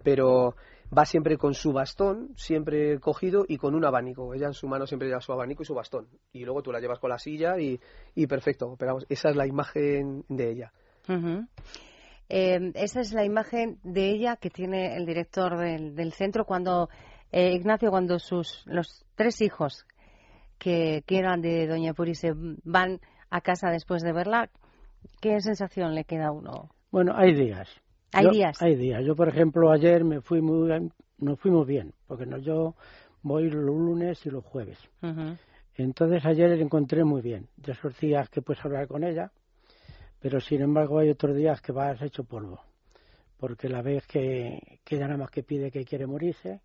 [0.02, 0.57] pero
[0.96, 4.35] va siempre con su bastón, siempre cogido y con un abanico.
[4.35, 6.09] Ella en su mano siempre lleva su abanico y su bastón.
[6.33, 7.81] Y luego tú la llevas con la silla y,
[8.14, 8.74] y perfecto.
[8.78, 10.72] Pero esa es la imagen de ella.
[12.28, 16.88] Eh, esa es la imagen de ella que tiene el director del, del centro cuando
[17.33, 19.87] eh, Ignacio, cuando sus los tres hijos
[20.59, 24.51] que, eran de Doña Puri se van a casa después de verla,
[25.21, 26.71] ¿qué sensación le queda a uno?
[26.90, 27.68] Bueno, hay días.
[28.12, 28.61] Hay días.
[28.61, 29.03] Hay días.
[29.05, 30.71] Yo, por ejemplo, ayer me fui muy,
[31.18, 32.75] nos fuimos bien, porque no, yo
[33.23, 34.79] voy los lunes y los jueves.
[35.75, 37.49] Entonces ayer le encontré muy bien.
[37.57, 39.33] De esos días que puedes hablar con ella,
[40.21, 42.61] pero sin embargo hay otros días que vas hecho polvo,
[43.38, 46.61] porque la vez que, que ella nada más que pide que quiere morirse,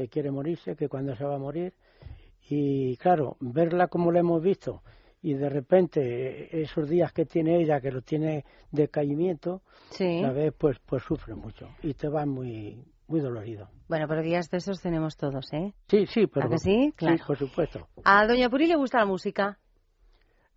[0.00, 1.74] que quiere morirse, que cuando se va a morir.
[2.48, 4.82] Y claro, verla como la hemos visto
[5.22, 9.60] y de repente esos días que tiene ella, que lo tiene de caimiento,
[9.90, 10.22] sí.
[10.22, 13.68] la vez pues, pues sufre mucho y te va muy, muy dolorido.
[13.88, 15.74] Bueno, pero días de esos tenemos todos, ¿eh?
[15.88, 16.46] Sí, sí, pero...
[16.46, 16.94] ¿A que sí?
[16.96, 17.18] Claro.
[17.18, 17.86] Sí, por supuesto.
[18.04, 19.58] ¿A Doña Puri le gusta la música?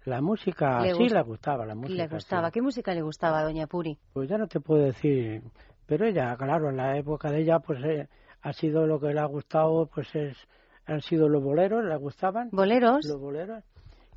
[0.06, 2.04] La música, sí, le gustaba la música.
[2.04, 2.52] Le gustaba.
[2.52, 3.98] ¿Qué música le gustaba a Doña Puri?
[4.14, 5.44] Pues ya no te puedo decir,
[5.86, 8.08] pero ella, claro, en la época de ella, pues eh,
[8.44, 10.38] ha sido lo que le ha gustado, pues es,
[10.86, 12.50] han sido los boleros, le gustaban.
[12.52, 13.06] ¿Boleros?
[13.06, 13.64] Los boleros.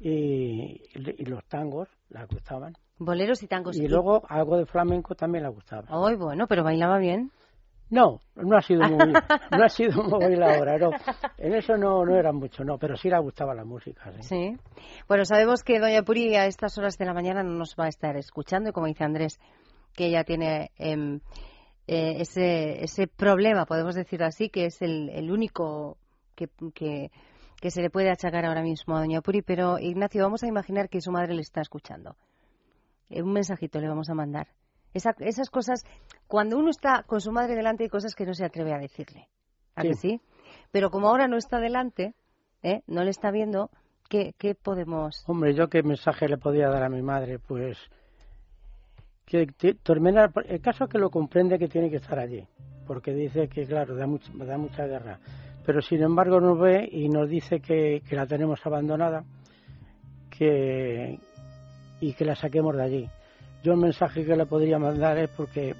[0.01, 2.75] Y, y los tangos, le gustaban.
[2.99, 3.77] Boleros y tangos.
[3.77, 5.85] Y, luego algo de flamenco también le gustaba.
[5.89, 7.31] Ay, bueno, pero bailaba bien.
[7.89, 9.12] No, no ha sido muy,
[9.53, 10.91] no ha sido muy bailadora, no.
[11.39, 14.12] En eso no, no era mucho, no, pero sí le gustaba la música.
[14.12, 14.23] ¿sí?
[14.23, 14.57] sí.
[15.07, 17.89] Bueno, sabemos que Doña Puri a estas horas de la mañana no nos va a
[17.89, 19.39] estar escuchando y como dice Andrés,
[19.95, 21.21] que ella tiene eh,
[21.87, 25.99] eh, ese, ese problema, podemos decir así, que es el, el único
[26.35, 29.42] que, que, se le puede achacar ahora mismo a Doña Puri.
[29.42, 32.16] Pero, Ignacio, vamos a imaginar que su madre le está escuchando.
[33.09, 34.49] Eh, un mensajito le vamos a mandar.
[34.92, 35.85] esas cosas,
[36.27, 39.29] cuando uno está con su madre delante, hay cosas que no se atreve a decirle.
[39.77, 39.88] ¿A sí.
[39.88, 40.20] que sí?
[40.72, 42.14] Pero como ahora no está delante,
[42.62, 42.83] ¿eh?
[42.88, 43.70] no le está viendo,
[44.09, 45.22] ¿qué, ¿qué podemos...?
[45.29, 47.38] Hombre, ¿yo qué mensaje le podía dar a mi madre?
[47.38, 47.79] Pues
[49.27, 52.47] que el caso es que lo comprende que tiene que estar allí,
[52.87, 55.19] porque dice que, claro, da, da mucha guerra,
[55.65, 59.25] pero sin embargo nos ve y nos dice que, la tenemos abandonada
[60.31, 61.19] que,
[62.01, 63.11] y que la saquemos de allí.
[63.65, 65.75] Yo el mensaje que le podría mandar es porque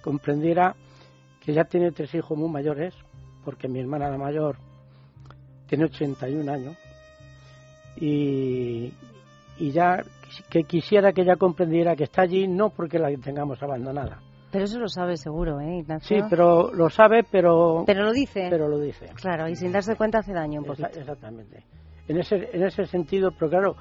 [0.00, 0.74] comprendiera
[1.44, 2.94] que ya tiene tres hijos muy mayores,
[3.44, 4.56] porque mi hermana la mayor
[5.66, 6.76] tiene 81 años,
[7.98, 8.90] y
[9.58, 10.02] ya
[10.50, 14.20] que quisiera que ella comprendiera que está allí no porque la tengamos abandonada.
[14.50, 16.16] Pero eso lo sabe seguro, ¿eh, Ignacio?
[16.16, 17.84] Sí, pero lo sabe, pero...
[17.86, 18.46] Pero lo dice.
[18.48, 19.06] Pero lo dice.
[19.14, 20.88] Claro, y sin darse cuenta hace daño un poquito.
[20.88, 21.64] Exactamente.
[22.08, 23.76] En ese, en ese sentido, pero claro,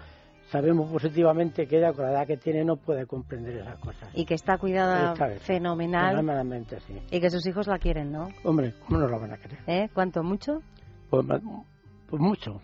[0.48, 4.10] sabemos positivamente que ella con la edad que tiene no puede comprender esas cosas.
[4.14, 6.12] Y que está cuidada fenomenal.
[6.12, 7.00] Fenomenalmente, sí.
[7.12, 8.30] Y que sus hijos la quieren, ¿no?
[8.44, 9.60] Hombre, ¿cómo no la van a querer?
[9.68, 9.90] ¿Eh?
[9.94, 10.24] ¿Cuánto?
[10.24, 10.62] ¿Mucho?
[11.10, 11.42] Pues pues
[12.20, 12.62] mucho.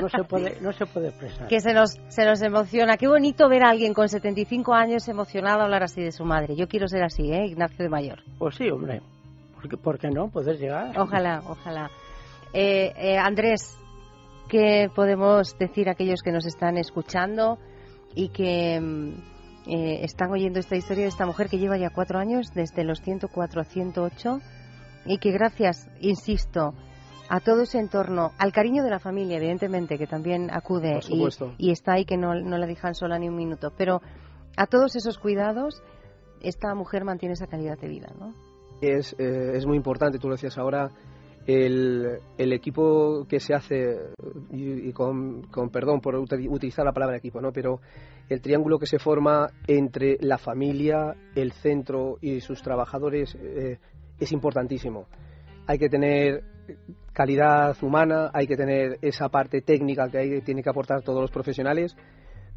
[0.00, 1.48] No se puede, no se puede expresar.
[1.48, 2.96] que se nos, se nos emociona.
[2.96, 6.56] Qué bonito ver a alguien con 75 años emocionado hablar así de su madre.
[6.56, 7.46] Yo quiero ser así, ¿eh?
[7.46, 8.22] Ignacio de Mayor.
[8.38, 9.00] Pues sí, hombre.
[9.82, 10.28] ¿Por qué, no?
[10.28, 10.98] Puedes llegar.
[10.98, 11.90] Ojalá, ojalá.
[12.52, 13.78] Eh, eh, Andrés,
[14.48, 17.58] ¿qué podemos decir a aquellos que nos están escuchando
[18.14, 19.12] y que mm,
[19.66, 23.00] eh, están oyendo esta historia de esta mujer que lleva ya cuatro años, desde los
[23.00, 24.40] 104 a 108,
[25.06, 26.74] y que gracias, insisto,
[27.28, 31.00] a todo ese entorno, al cariño de la familia, evidentemente, que también acude
[31.58, 34.00] y, está ahí, que no, no la dejan sola ni un minuto, pero
[34.56, 35.82] a todos esos cuidados,
[36.40, 38.34] esta mujer mantiene esa calidad de vida, ¿no?
[38.80, 40.90] Es, eh, es muy importante, tú lo decías ahora,
[41.46, 43.98] el, equipo que se hace,
[44.50, 47.52] y, con, perdón por utilizar la palabra equipo, ¿no?
[47.52, 47.80] pero
[48.28, 53.78] el triángulo que se forma entre la familia, el centro y sus trabajadores eh,
[54.18, 55.06] es importantísimo.
[55.66, 56.44] Hay que tener
[57.12, 61.30] calidad humana, hay que tener esa parte técnica que hay, tiene que aportar todos los
[61.30, 61.96] profesionales,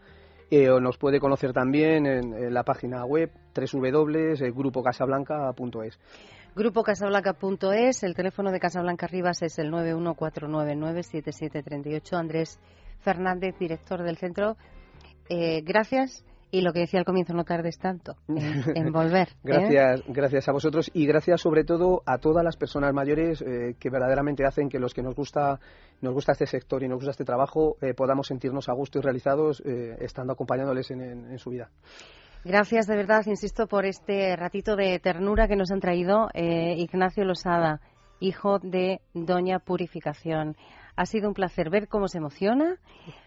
[0.57, 5.99] eh, o nos puede conocer también en, la página web www.grupocasablanca.es.
[6.55, 12.17] Grupo Casablanca.es, el teléfono de Casablanca Rivas es el 914997738.
[12.17, 12.61] Andrés
[13.01, 14.57] Fernández, director del centro,
[15.29, 19.31] eh, gracias y lo que decía al comienzo, no tardes tanto en, volver.
[19.31, 19.35] ¿eh?
[19.43, 23.91] gracias, gracias a vosotros y gracias sobre todo a todas las personas mayores eh, que
[23.91, 25.59] verdaderamente hacen que los que nos gusta,
[26.05, 29.03] nos gusta este sector y nos gusta este trabajo eh, podamos sentirnos a gusto y
[29.03, 31.71] realizados estando acompañándoles en, su vida.
[32.45, 37.81] Gracias de verdad, insisto, por este ratito de ternura que nos han traído Ignacio Losada,
[38.21, 40.57] hijo de Doña Purificación.
[40.97, 42.79] Ha sido un placer ver cómo se emociona,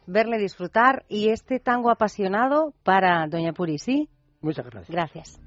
[0.05, 4.09] verle disfrutar y este tango apasionado para Doña Puri, ¿sí?
[4.41, 4.89] Muchas gracias.
[4.89, 5.41] Gracias.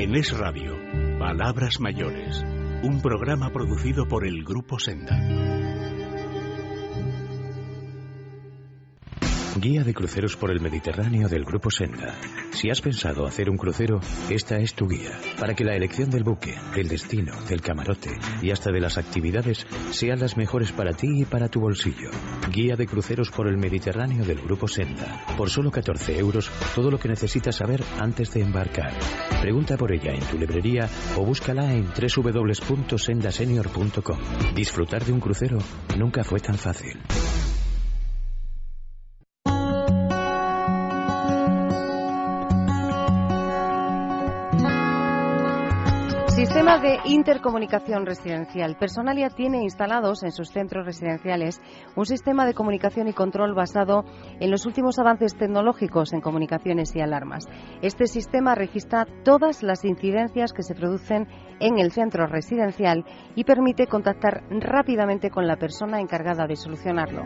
[0.00, 0.78] En Es Radio,
[1.18, 2.42] Palabras Mayores,
[2.82, 5.59] un programa producido por el Grupo Senda.
[9.56, 12.14] Guía de cruceros por el Mediterráneo del Grupo Senda.
[12.52, 13.98] Si has pensado hacer un crucero,
[14.30, 18.52] esta es tu guía, para que la elección del buque, del destino, del camarote y
[18.52, 22.10] hasta de las actividades sean las mejores para ti y para tu bolsillo.
[22.52, 25.24] Guía de cruceros por el Mediterráneo del Grupo Senda.
[25.36, 28.92] Por solo 14 euros, todo lo que necesitas saber antes de embarcar.
[29.40, 34.18] Pregunta por ella en tu librería o búscala en www.sendasenior.com.
[34.54, 35.58] Disfrutar de un crucero
[35.98, 37.00] nunca fue tan fácil.
[46.50, 48.76] Sistema de intercomunicación residencial.
[48.76, 51.60] Personalia tiene instalados en sus centros residenciales
[51.94, 54.04] un sistema de comunicación y control basado
[54.40, 57.46] en los últimos avances tecnológicos en comunicaciones y alarmas.
[57.82, 61.28] Este sistema registra todas las incidencias que se producen
[61.60, 63.04] en el centro residencial
[63.36, 67.22] y permite contactar rápidamente con la persona encargada de solucionarlo.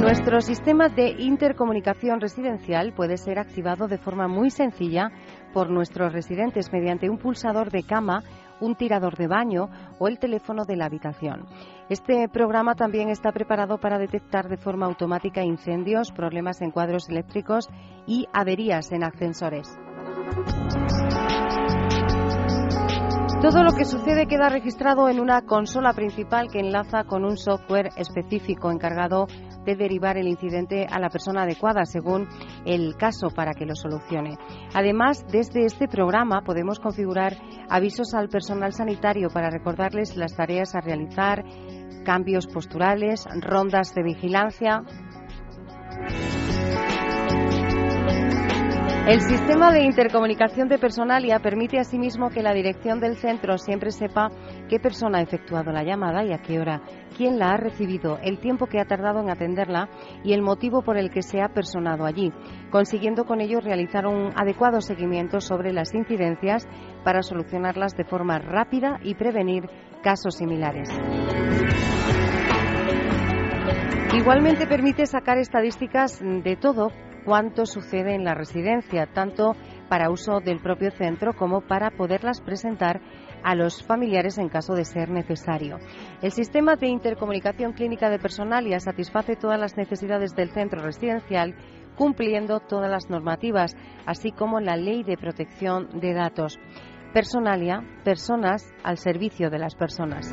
[0.00, 5.12] Nuestro sistema de intercomunicación residencial puede ser activado de forma muy sencilla
[5.52, 8.22] por nuestros residentes mediante un pulsador de cama,
[8.60, 11.46] un tirador de baño o el teléfono de la habitación.
[11.88, 17.68] Este programa también está preparado para detectar de forma automática incendios, problemas en cuadros eléctricos
[18.06, 19.78] y averías en ascensores.
[23.40, 27.88] Todo lo que sucede queda registrado en una consola principal que enlaza con un software
[27.96, 29.28] específico encargado
[29.64, 32.28] de derivar el incidente a la persona adecuada según
[32.64, 34.38] el caso para que lo solucione.
[34.74, 37.36] Además, desde este programa podemos configurar
[37.68, 41.44] avisos al personal sanitario para recordarles las tareas a realizar,
[42.04, 44.82] cambios posturales, rondas de vigilancia.
[49.06, 54.28] El sistema de intercomunicación de personalia permite asimismo que la dirección del centro siempre sepa
[54.68, 56.82] qué persona ha efectuado la llamada y a qué hora,
[57.16, 59.88] quién la ha recibido, el tiempo que ha tardado en atenderla
[60.22, 62.30] y el motivo por el que se ha personado allí,
[62.70, 66.68] consiguiendo con ello realizar un adecuado seguimiento sobre las incidencias
[67.02, 69.64] para solucionarlas de forma rápida y prevenir
[70.02, 70.90] casos similares.
[74.14, 76.90] Igualmente permite sacar estadísticas de todo
[77.24, 79.54] cuánto sucede en la residencia, tanto
[79.88, 83.00] para uso del propio centro como para poderlas presentar
[83.42, 85.78] a los familiares en caso de ser necesario.
[86.22, 91.54] El sistema de intercomunicación clínica de Personalia satisface todas las necesidades del centro residencial
[91.96, 96.58] cumpliendo todas las normativas, así como la ley de protección de datos.
[97.12, 100.32] Personalia, personas al servicio de las personas.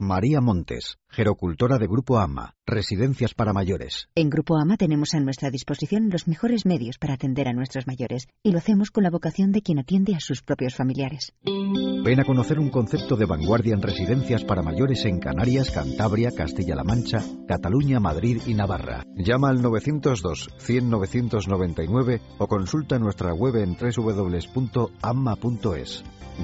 [0.00, 4.08] María Montes, gerocultora de Grupo AMA, Residencias para Mayores.
[4.14, 8.26] En Grupo AMA tenemos a nuestra disposición los mejores medios para atender a nuestros mayores
[8.42, 11.34] y lo hacemos con la vocación de quien atiende a sus propios familiares.
[11.44, 16.82] Ven a conocer un concepto de vanguardia en residencias para mayores en Canarias, Cantabria, Castilla-La
[16.82, 19.04] Mancha, Cataluña, Madrid y Navarra.
[19.16, 24.64] Llama al 902 100 999 o consulta nuestra web en www.amma.es.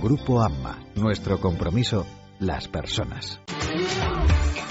[0.02, 2.04] Grupo AMA, nuestro compromiso
[2.38, 3.40] las personas.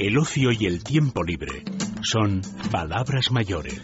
[0.00, 1.62] El ocio y el tiempo libre
[2.00, 2.40] son
[2.72, 3.82] palabras mayores.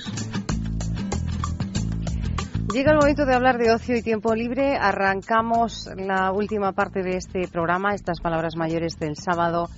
[2.73, 4.79] Llega el momento de hablar de ocio y tiempo libre.
[4.81, 9.69] Arrancamos la última parte de este programa, estas palabras mayores del sábado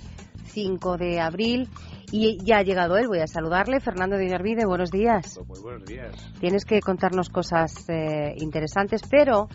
[0.45, 1.69] 5 de abril.
[2.13, 3.81] Y ya ha llegado él, voy a saludarle.
[3.81, 5.41] Fernando de Villarvide, buenos días.
[5.45, 6.15] Muy buenos días.
[6.39, 9.49] Tienes que contarnos cosas eh, interesantes, pero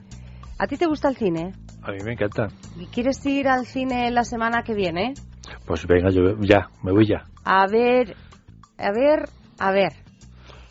[0.60, 1.54] ¿a ti te gusta el cine?
[1.82, 2.50] A mí me encanta.
[2.78, 5.14] ¿Y quieres ir al cine la semana que viene?
[5.66, 7.24] Pues venga, yo ya, me voy ya.
[7.46, 8.16] A ver,
[8.78, 9.94] a ver, a ver.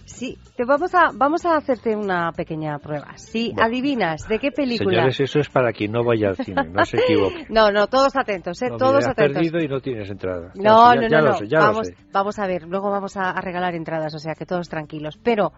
[0.04, 3.16] Sí, te vamos a vamos a hacerte una pequeña prueba.
[3.16, 4.96] Si adivinas de qué película.
[4.96, 7.46] Señores, eso es para quien no vaya al cine, no se equivoque.
[7.48, 9.34] no, no, todos atentos, eh, todos atentos.
[9.34, 10.52] perdido y no tienes entrada.
[10.54, 14.34] No, no, no, vamos, vamos a ver, luego vamos a, a regalar entradas, o sea
[14.34, 15.18] que todos tranquilos.
[15.22, 15.52] Pero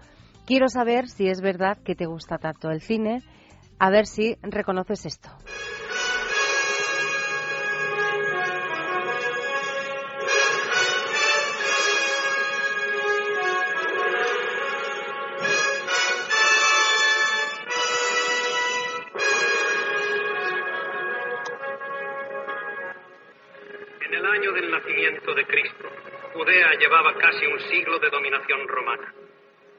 [0.46, 3.22] quiero saber si es verdad que te gusta tanto el cine,
[3.78, 5.30] a ver si reconoces esto.
[25.34, 25.88] De Cristo,
[26.34, 29.12] Judea llevaba casi un siglo de dominación romana.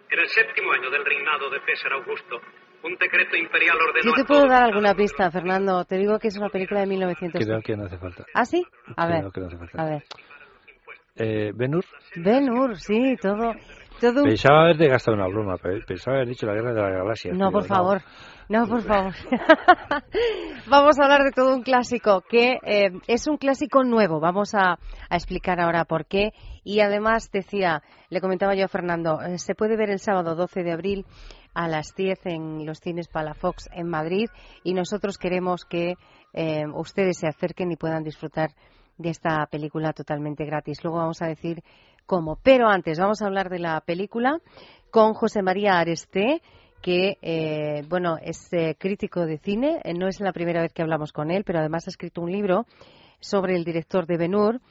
[0.09, 2.39] En el séptimo año del reinado de César Augusto,
[2.83, 4.05] un decreto imperial ordenó.
[4.05, 5.83] Yo te puedo dar alguna pista, Fernando.
[5.86, 7.43] Te digo que es una película de 1900.
[7.43, 8.25] Creo que no hace falta.
[8.33, 8.63] ¿Ah, sí?
[8.95, 9.31] A ver.
[9.33, 9.81] Que no hace falta.
[9.81, 10.03] A ver.
[11.16, 11.86] Eh, ¿Benur?
[12.16, 13.53] Benur, sí, todo.
[14.01, 14.24] todo...
[14.24, 17.32] Pensaba haberte gastado una broma, pensaba haber dicho la guerra de la galaxia.
[17.34, 18.01] No, por favor.
[18.47, 19.13] No, por favor.
[20.70, 24.20] Vamos a hablar de todo un clásico que eh, es un clásico nuevo.
[24.20, 26.32] Vamos a, a, explicar ahora por qué.
[26.63, 30.63] Y además decía, le comentaba yo a Fernando, eh, se puede ver el sábado 12
[30.63, 31.05] de abril
[31.55, 34.28] a las 10 en los cines Palafox en Madrid
[34.63, 35.95] y nosotros queremos que
[36.34, 38.49] eh, ustedes se acerquen y puedan disfrutar
[38.97, 40.83] de esta película totalmente gratis.
[40.83, 41.61] Luego vamos a decir
[42.05, 42.37] cómo.
[42.41, 44.39] Pero antes vamos a hablar de la película
[44.91, 46.41] con José María Areste
[46.81, 49.79] que eh, bueno es eh, crítico de cine.
[49.83, 52.31] Eh, no es la primera vez que hablamos con él, pero además ha escrito un
[52.31, 52.65] libro
[53.19, 54.61] sobre el director de Ben-Hur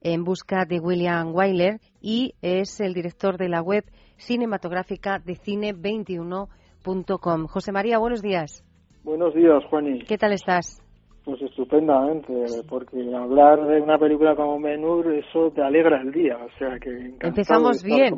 [0.00, 3.84] en busca de William Wyler y es el director de la web
[4.16, 7.46] cinematográfica de cine21.com.
[7.46, 8.64] José María, buenos días.
[9.04, 10.02] Buenos días, Juani.
[10.04, 10.82] ¿Qué tal estás?
[11.24, 12.32] Pues estupendamente,
[12.68, 17.14] porque hablar de una película como Ben-Hur, eso te alegra el día, o sea que
[17.20, 18.14] empezamos bien.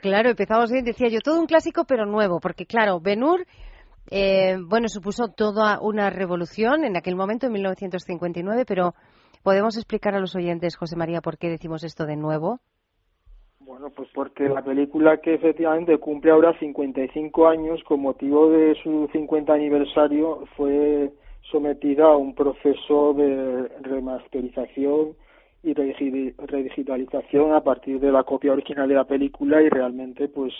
[0.00, 3.44] Claro, empezamos bien, decía yo, todo un clásico pero nuevo, porque claro, Benur,
[4.10, 8.94] eh, bueno, supuso toda una revolución en aquel momento, en 1959, pero
[9.42, 12.60] ¿podemos explicar a los oyentes, José María, por qué decimos esto de nuevo?
[13.60, 19.08] Bueno, pues porque la película que efectivamente cumple ahora 55 años con motivo de su
[19.12, 21.12] 50 aniversario fue
[21.42, 25.14] sometida a un proceso de remasterización
[25.62, 30.54] y redigitalización a partir de la copia original de la película y realmente pues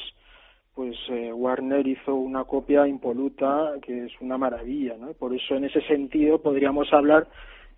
[0.74, 5.12] pues eh, Warner hizo una copia impoluta que es una maravilla, ¿no?
[5.14, 7.26] Por eso en ese sentido podríamos hablar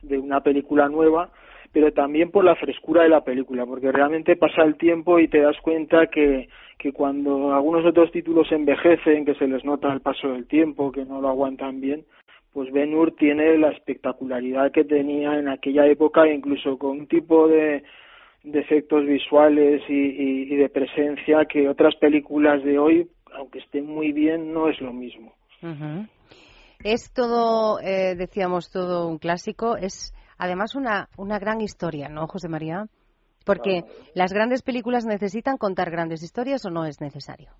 [0.03, 1.30] de una película nueva,
[1.72, 5.40] pero también por la frescura de la película, porque realmente pasa el tiempo y te
[5.40, 6.48] das cuenta que,
[6.78, 11.05] que cuando algunos otros títulos envejecen, que se les nota el paso del tiempo, que
[11.05, 12.05] no lo aguantan bien,
[12.53, 17.48] pues Ben Hur tiene la espectacularidad que tenía en aquella época, incluso con un tipo
[17.48, 17.82] de,
[18.44, 24.53] de efectos visuales y, de presencia que otras películas de hoy, aunque estén muy bien,
[24.53, 25.32] no es lo mismo.
[26.84, 29.76] Es todo, eh, decíamos, todo un clásico.
[29.76, 32.86] Es además una, una gran historia, ¿no, José María?
[33.46, 33.84] Porque
[34.14, 37.50] las grandes películas necesitan contar grandes historias o no es necesario.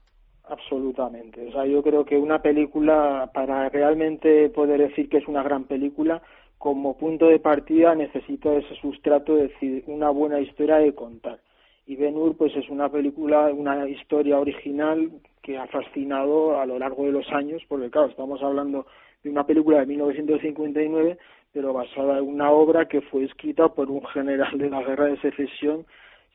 [0.53, 1.49] Absolutamente.
[1.49, 5.65] O sea, yo creo que una película, para realmente poder decir que es una gran
[5.65, 6.21] película,
[6.59, 11.39] como punto de partida necesita ese sustrato, de decir, una buena historia de contar.
[11.87, 15.11] Y Ben Hur, pues es una película, una historia original
[15.43, 18.85] que ha fascinado a lo largo de los años, porque claro, estamos hablando
[19.25, 21.17] de una película de 1959,
[21.55, 25.21] pero basada en una obra que fue escrita por un general de la Guerra de
[25.23, 25.87] Secesión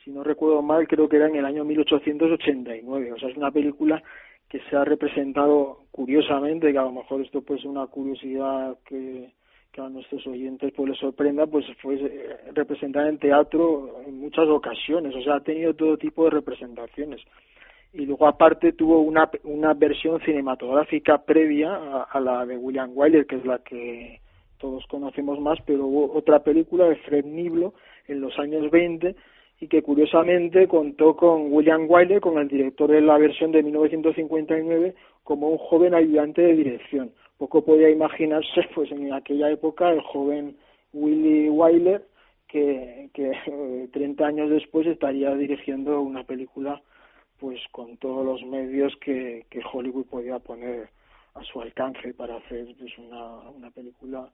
[0.07, 3.11] si no recuerdo mal, creo que era en el año 1889.
[3.11, 4.01] O sea, es una película
[4.47, 9.33] que se ha representado curiosamente, que a lo mejor esto pues es una curiosidad que,
[9.77, 15.13] a nuestros oyentes pues les sorprenda, pues fue eh, representada en teatro en muchas ocasiones,
[15.13, 17.21] o sea, ha tenido todo tipo de representaciones.
[17.93, 23.27] Y luego aparte tuvo una, una versión cinematográfica previa a, a la de William Wyler,
[23.27, 24.21] que es la que
[24.57, 27.73] todos conocemos más, pero hubo otra película de Fred Niblo
[28.07, 29.15] en los años 20
[29.59, 34.93] y que curiosamente contó con William Wyler, con el director de la versión de 1959,
[35.23, 37.11] como un joven ayudante de dirección.
[37.37, 40.57] Poco podía imaginarse, pues en aquella época, el joven
[40.93, 42.05] Willy Wyler,
[42.47, 46.81] que, que 30 años después estaría dirigiendo una película
[47.39, 50.89] pues con todos los medios que, Hollywood podía poner
[51.35, 54.31] a su alcance para hacer pues una película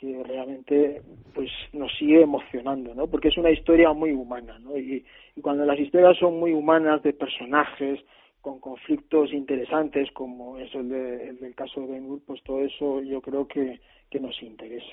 [0.00, 1.02] que realmente
[1.34, 3.06] pues nos sigue emocionando, ¿no?
[3.06, 4.78] Porque es una historia muy humana, ¿no?
[4.78, 5.04] Y,
[5.42, 8.00] cuando las historias son muy humanas de personajes
[8.42, 13.46] con conflictos interesantes como es el, del caso de Ben pues todo eso yo creo
[13.46, 13.80] que,
[14.10, 14.92] que nos interesa.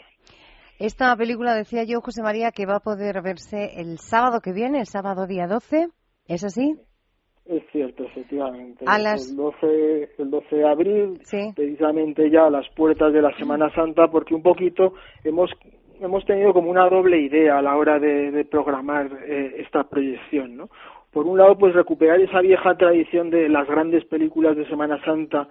[0.79, 4.79] Esta película, decía yo, José María, que va a poder verse el sábado que viene,
[4.79, 5.87] el sábado día 12,
[6.27, 6.75] ¿es así?
[7.49, 8.83] Es cierto, efectivamente.
[9.29, 11.19] el, 12, el 12 de abril,
[11.55, 14.93] precisamente ya a las puertas de la Semana Santa, porque un poquito
[15.23, 15.49] hemos
[15.99, 20.69] hemos tenido como una doble idea a la hora de, programar eh, esta proyección, ¿no?
[21.11, 25.47] Por un lado, pues recuperar esa vieja tradición de las grandes películas de Semana Santa,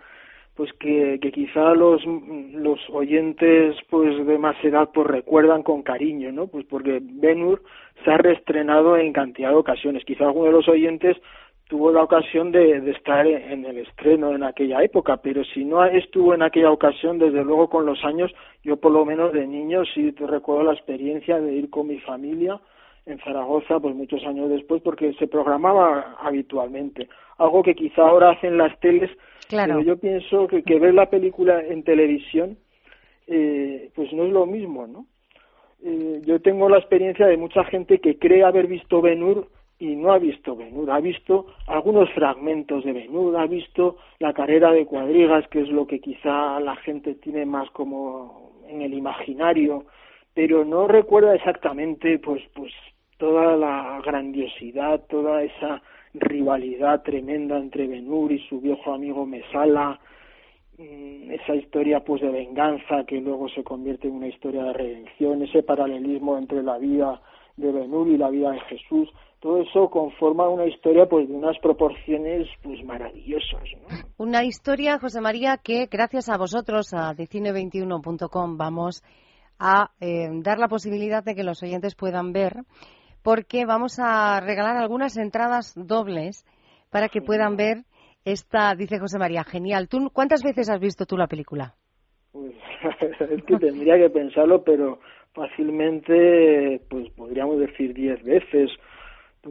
[0.55, 2.03] pues que, que quizá los,
[2.53, 6.47] los oyentes pues de más edad pues recuerdan con cariño, ¿no?
[6.47, 7.59] Pues porque Ben
[8.05, 10.05] se ha reestrenado en cantidad de ocasiones.
[10.05, 11.17] Quizá alguno de los oyentes
[11.69, 15.85] tuvo la ocasión de, de, estar en el estreno en aquella época, pero si no
[15.85, 19.85] estuvo en aquella ocasión, desde luego con los años, yo por lo menos de niño
[19.95, 22.61] sí recuerdo la experiencia de ir con mi familia
[23.05, 27.09] en Zaragoza, pues muchos años después, porque se programaba habitualmente,
[27.39, 29.11] algo que quizá ahora hacen las teles,
[29.49, 32.59] pero yo pienso que, que ver la película en televisión,
[33.29, 35.07] eh, pues no es lo mismo, ¿no?
[35.85, 39.23] Eh, yo tengo la experiencia de mucha gente que cree haber visto Ben
[39.79, 44.73] y no ha visto Benur, ha visto algunos fragmentos de Benur, ha visto la carrera
[44.73, 49.85] de cuadrigas, que es lo que quizá la gente tiene más como en el imaginario,
[50.35, 52.73] pero no recuerda exactamente pues pues
[53.19, 55.83] toda la grandiosidad, toda esa
[56.15, 60.01] rivalidad tremenda entre Benur y su viejo amigo Mesala,
[60.79, 65.43] mm, esa historia pues de venganza que luego se convierte en una historia de redención,
[65.43, 67.21] ese paralelismo entre la vida
[67.57, 69.09] de Benur y la vida de Jesús,
[69.41, 73.63] todo eso conforma una historia pues de unas proporciones pues maravillosas.
[74.17, 79.03] Una historia, José María, que gracias a vosotros, a decine21.com, vamos
[79.59, 82.55] a eh, dar la posibilidad de que los oyentes puedan ver,
[83.23, 86.45] porque vamos a regalar algunas entradas dobles
[86.91, 87.85] para que puedan ver
[88.25, 89.89] esta, dice José María, genial.
[89.89, 91.75] ¿Tú, ¿Cuántas veces has visto tú la película?
[92.33, 92.55] Pues
[93.31, 94.99] es que tendría que pensarlo, pero
[95.37, 98.71] fácilmente, pues podríamos decir diez veces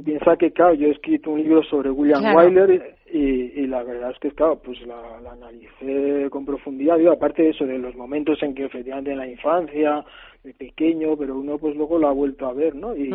[0.04, 4.20] piensa que, claro, yo he escrito un libro sobre William Wyler y, la verdad es
[4.20, 8.42] que, claro, pues la, la analicé con profundidad, digo, aparte de eso, de los momentos
[8.44, 10.04] en que efectivamente en la infancia,
[10.44, 12.96] de pequeño, pero uno pues luego lo ha vuelto a ver, ¿no?
[12.96, 13.10] Y,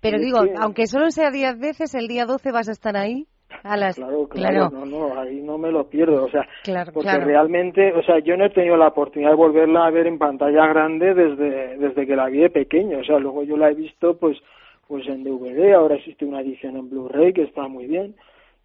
[0.00, 3.26] pero digo, aunque solo sea diez veces, el día 12 vas a estar ahí.
[3.62, 3.96] A las...
[3.96, 6.46] Claro, claro, no, no, ahí no me lo pierdo, o sea,
[6.92, 10.18] porque realmente, o sea, yo no he tenido la oportunidad de volverla a ver en
[10.18, 13.74] pantalla grande desde, desde que la vi de pequeño, o sea, luego yo la he
[13.74, 14.38] visto, pues,
[14.86, 18.14] pues en DVD, ahora existe una edición en Blu-ray que está muy bien,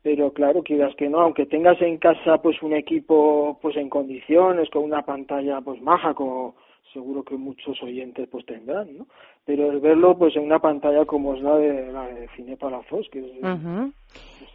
[0.04, 4.70] pero claro, quieras que no, aunque tengas en casa pues un equipo pues en condiciones,
[4.70, 6.56] con una pantalla pues maja, como
[6.92, 9.08] seguro que muchos oyentes pues tendrán, ¿no?
[9.46, 13.08] Pero el verlo pues en una pantalla como es la de, la de Cine Palazos,
[13.12, 13.32] que es...
[13.42, 14.53] Pues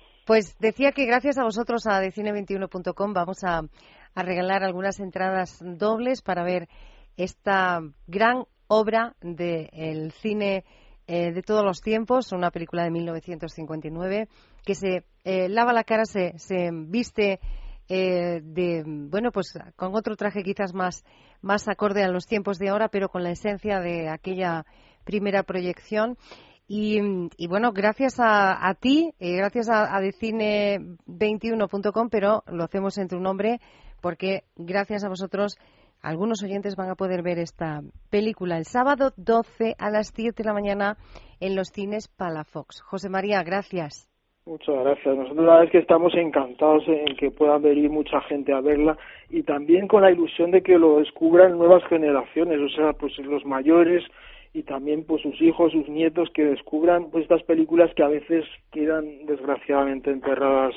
[0.59, 3.63] decía que gracias a vosotros a decine21.com vamos a,
[4.15, 6.69] regalar algunas entradas dobles para ver
[7.17, 10.65] esta gran obra del cine
[11.07, 14.29] eh, de todos los tiempos, una película de 1959
[14.65, 17.39] que se eh, lava la cara, se, se viste
[17.89, 22.89] eh, de, bueno, pues con otro traje quizás más acorde a los tiempos de ahora,
[22.89, 24.67] pero con la esencia de aquella
[25.05, 26.19] primera proyección.
[26.71, 27.01] Y,
[27.49, 33.59] bueno, gracias a, a ti, gracias a, a decine21.com, pero lo hacemos en tu nombre
[34.03, 35.59] porque gracias a vosotros
[36.03, 40.47] algunos oyentes van a poder ver esta película el sábado 12 a las 7 de
[40.47, 40.97] la mañana
[41.41, 42.83] en los cines Palafox.
[42.83, 44.09] José María, gracias.
[44.47, 45.17] Muchas gracias.
[45.17, 48.97] Nosotros la verdad es que estamos encantados en que pueda venir mucha gente a verla
[49.29, 53.45] y también con la ilusión de que lo descubran nuevas generaciones, o sea, pues los
[53.45, 54.03] mayores
[54.53, 58.45] y también pues sus hijos, sus nietos que descubran pues estas películas que a veces
[58.71, 60.75] quedan desgraciadamente enterradas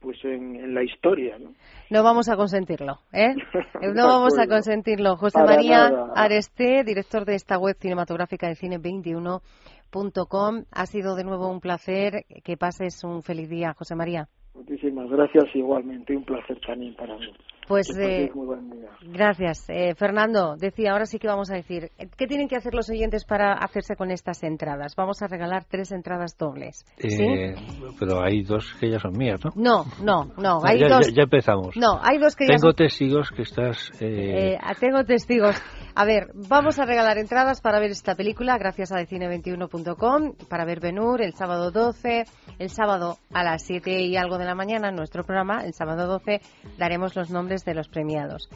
[0.00, 1.52] pues en, la historia, ¿no?
[1.90, 3.34] No vamos a consentirlo, ¿eh?
[3.94, 5.16] No vamos a consentirlo.
[5.16, 10.64] José María Areste, director de esta web cinematográfica de cine21.com.
[10.72, 12.24] Ha sido de nuevo un placer.
[12.42, 14.26] Que pases un feliz día, José María.
[14.54, 16.16] Muchísimas gracias, igualmente.
[16.16, 17.30] Un placer también para mí.
[17.70, 18.32] Pues eh,
[19.12, 19.64] gracias.
[19.68, 23.24] Eh, Fernando, decía, ahora sí que vamos a decir, ¿qué tienen que hacer los oyentes
[23.24, 24.96] para hacerse con estas entradas?
[24.96, 26.84] Vamos a regalar tres entradas dobles.
[26.98, 27.54] Eh,
[27.96, 29.52] pero hay dos que ya son mías, ¿no?
[29.54, 30.64] No, no, no.
[30.64, 31.14] Hay ya, dos...
[31.14, 31.76] ya, empezamos.
[31.76, 32.74] No, hay dos que tengo ya son...
[32.74, 33.92] testigos que estás...
[34.60, 35.54] Ah, tengo testigos.
[35.94, 40.80] A ver, vamos a regalar entradas para ver esta película gracias a decine21.com, para ver
[40.80, 42.24] Benur el sábado 12,
[42.58, 46.40] el sábado a las 7 y algo de la mañana nuestro programa, el sábado 12,
[46.78, 48.48] daremos los nombres de los premiados.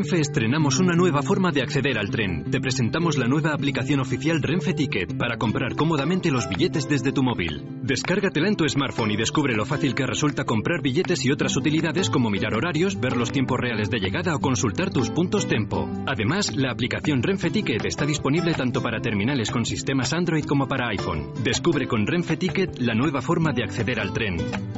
[0.04, 2.43] Renfe estrenamos una nueva forma de acceder al tren.
[2.51, 7.24] Te presentamos la nueva aplicación oficial Renfe Ticket para comprar cómodamente los billetes desde tu
[7.24, 7.64] móvil.
[7.84, 12.10] Descárgatela en tu smartphone y descubre lo fácil que resulta comprar billetes y otras utilidades
[12.10, 15.89] como mirar horarios, ver los tiempos reales de llegada o consultar tus puntos tempo.
[16.06, 20.89] Además, la aplicación Renfe Ticket está disponible tanto para terminales con sistemas Android como para
[20.89, 21.32] iPhone.
[21.45, 24.36] Descubre con Renfe Ticket la nueva forma de acceder al tren.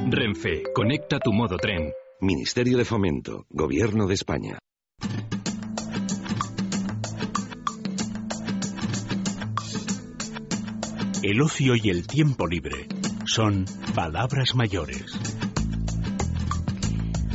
[0.08, 1.90] Renfe, conecta tu modo tren.
[2.20, 4.60] Ministerio de Fomento, Gobierno de España.
[11.22, 12.86] El ocio y el tiempo libre
[13.24, 15.18] son palabras mayores.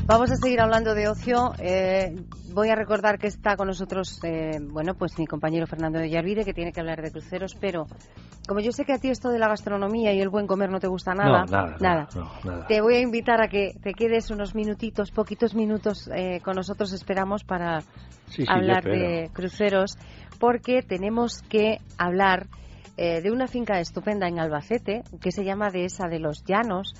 [0.05, 1.53] Vamos a seguir hablando de ocio.
[1.57, 2.15] Eh,
[2.53, 6.43] voy a recordar que está con nosotros, eh, bueno, pues mi compañero Fernando de Yarvide,
[6.43, 7.87] que tiene que hablar de cruceros, pero
[8.47, 10.79] como yo sé que a ti esto de la gastronomía y el buen comer no
[10.79, 11.45] te gusta nada,
[11.79, 12.07] nada,
[12.67, 16.91] te voy a invitar a que te quedes unos minutitos, poquitos minutos eh, con nosotros,
[16.93, 17.83] esperamos, para
[18.47, 19.97] hablar de cruceros,
[20.39, 22.47] porque tenemos que hablar
[22.97, 26.93] eh, de una finca estupenda en Albacete, que se llama Dehesa de los Llanos,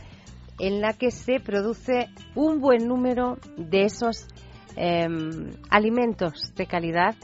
[0.59, 4.27] en la que se produce un buen número de esos
[4.75, 7.15] em, alimentos de calidad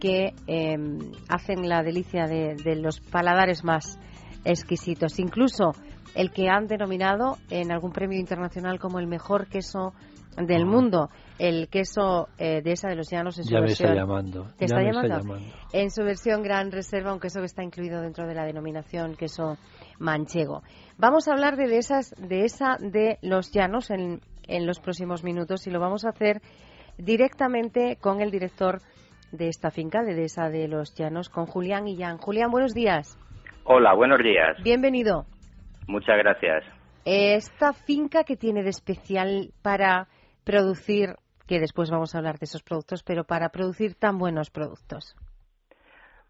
[0.00, 4.00] que em, hacen la delicia de, los paladares más
[4.44, 5.20] exquisitos.
[5.20, 5.72] Incluso
[6.16, 9.94] el que han denominado en algún premio internacional como el mejor queso
[10.36, 10.66] del ah.
[10.66, 13.90] mundo, el queso eh, de esa de los llanos en su versión.
[13.90, 14.50] está llamando.
[14.58, 15.36] está, llamando?
[15.72, 19.56] En su versión gran reserva, un queso que está incluido dentro de la denominación queso
[20.00, 20.62] manchego.
[20.98, 25.66] Vamos a hablar de, esas, de esa de los llanos en, en los próximos minutos
[25.66, 26.42] y lo vamos a hacer
[26.98, 28.78] directamente con el director
[29.32, 32.18] de esta finca, de esa de los Llanos, con Julián Illán.
[32.18, 33.18] Julián, buenos días.
[33.64, 34.56] Hola, buenos días.
[34.62, 35.24] Bienvenido.
[35.86, 36.64] Muchas gracias.
[37.04, 40.06] Esta finca que tiene de especial para
[40.44, 41.16] producir,
[41.48, 45.16] que después vamos a hablar de esos productos, pero para producir tan buenos productos.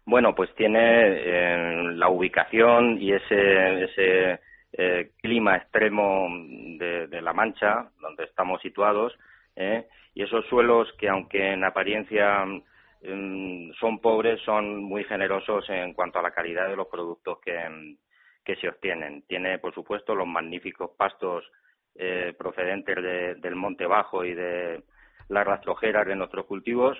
[0.05, 4.39] Bueno, pues tiene eh, la ubicación y ese, ese
[4.73, 6.27] eh, clima extremo
[6.77, 9.13] de, de, La Mancha, donde estamos situados,
[9.55, 12.45] eh, y esos suelos que, aunque en apariencia
[13.03, 17.97] Em, son pobres, son muy generosos en cuanto a la calidad de los productos que,
[18.45, 19.23] que se obtienen.
[19.27, 21.43] Tiene, por supuesto, los magníficos pastos
[21.95, 22.95] eh, procedentes
[23.41, 24.83] del monte bajo y de
[25.27, 26.97] las rastrojeras de nuestros cultivos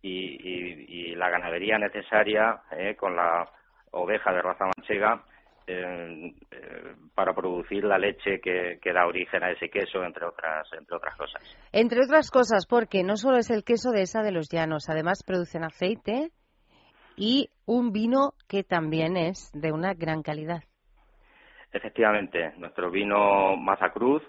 [0.00, 3.48] y, la ganadería necesaria eh, con la
[3.92, 5.22] oveja de raza manchega
[5.66, 6.32] eh,
[7.14, 11.16] para producir la leche que, que, da origen a ese queso, entre otras, entre otras
[11.16, 11.42] cosas.
[11.72, 15.22] Entre otras cosas, porque no solo es el queso de esa de los llanos, además
[15.24, 16.30] producen aceite
[17.16, 20.62] y un vino que también es de una gran calidad.
[21.72, 24.22] Efectivamente, nuestro vino Mazacruz,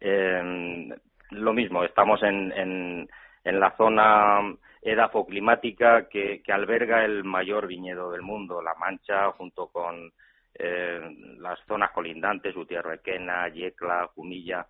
[0.00, 0.88] eh,
[1.30, 3.08] lo mismo, estamos en, en,
[3.44, 4.40] en la zona
[4.82, 10.12] edafoclimática que, que alberga el mayor viñedo del mundo, La Mancha, junto con
[10.54, 11.00] eh,
[11.38, 14.66] las zonas colindantes, Utierrequena, Yecla, Jumilla,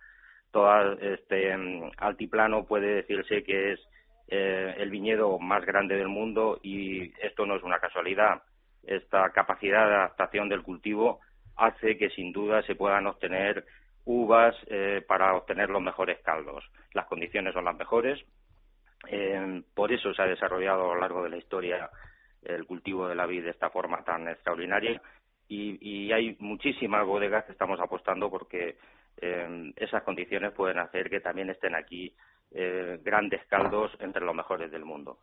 [0.51, 3.79] todo este mm, altiplano puede decirse que es
[4.27, 8.43] eh, el viñedo más grande del mundo y esto no es una casualidad.
[8.83, 11.19] Esta capacidad de adaptación del cultivo
[11.55, 13.65] hace que sin duda se puedan obtener
[14.05, 16.63] uvas eh, para obtener los mejores caldos.
[16.93, 18.19] Las condiciones son las mejores.
[19.07, 21.89] Eh, por eso se ha desarrollado a lo largo de la historia
[22.43, 25.01] el cultivo de la vid de esta forma tan extraordinaria
[25.51, 28.77] y, hay muchísimas bodegas que estamos apostando porque
[29.17, 32.13] eh, esas condiciones pueden hacer que también estén aquí
[32.51, 35.17] eh, grandes caldos entre los mejores del mundo.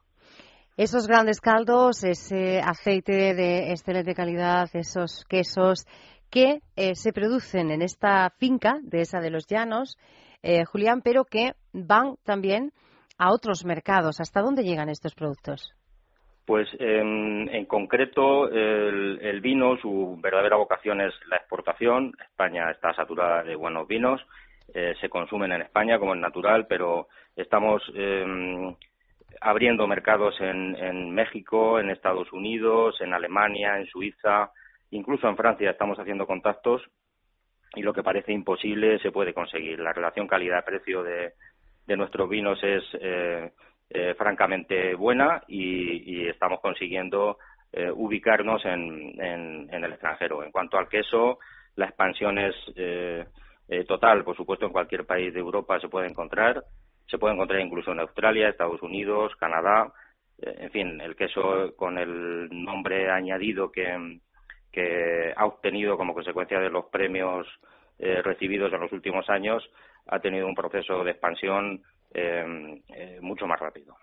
[0.76, 5.86] Esos grandes caldos, ese aceite de excelente calidad, esos quesos
[6.30, 9.96] que eh, se producen en esta finca de esa de los llanos,
[10.70, 12.72] Julián, pero que van también
[13.18, 14.20] a otros mercados.
[14.20, 15.74] ¿Hasta dónde llegan estos productos?
[16.48, 22.14] Pues en concreto el, vino, su verdadera vocación es la exportación.
[22.24, 24.26] España está saturada de buenos vinos,
[24.72, 28.74] eh, se consumen en España como es natural, pero estamos em,
[29.42, 34.50] abriendo mercados en, en, México, en Estados Unidos, en Alemania, en Suiza,
[34.90, 36.80] incluso en Francia estamos haciendo contactos
[37.74, 39.80] y lo que parece imposible se puede conseguir.
[39.80, 41.34] La relación calidad-precio de,
[41.86, 43.50] de nuestros vinos es eh,
[43.90, 47.38] eh, francamente buena y, estamos consiguiendo
[47.72, 50.42] eh, ubicarnos en, en, el extranjero.
[50.42, 51.38] En cuanto al queso,
[51.76, 53.24] la expansión es eh,
[53.86, 54.24] total.
[54.24, 56.62] Por supuesto, en cualquier país de Europa se puede encontrar.
[57.06, 59.90] Se puede encontrar incluso en Australia, Estados Unidos, Canadá.
[60.38, 64.20] en fin, el queso con el nombre añadido que,
[65.34, 67.46] ha obtenido como consecuencia de los premios
[67.98, 69.68] recibidos en los últimos años
[70.08, 71.82] ha tenido un proceso de expansión eh,
[73.20, 73.96] mucho más rápido.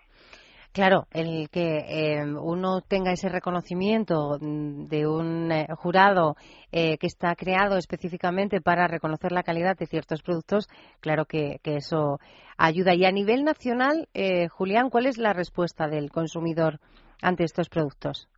[0.76, 6.34] Claro, el que em, uno tenga ese reconocimiento mm, de un eh, jurado
[6.70, 10.68] eh, que está creado específicamente para reconocer la calidad de ciertos productos,
[11.00, 12.18] claro que, eso
[12.58, 12.94] ayuda.
[12.94, 14.06] Y a nivel nacional,
[14.50, 16.78] Julián, ¿cuál es la respuesta del consumidor
[17.22, 18.28] ante estos productos?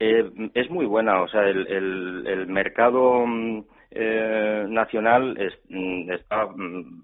[0.00, 3.64] es muy buena, o sea, el, mercado mm,
[4.68, 6.48] nacional mm, está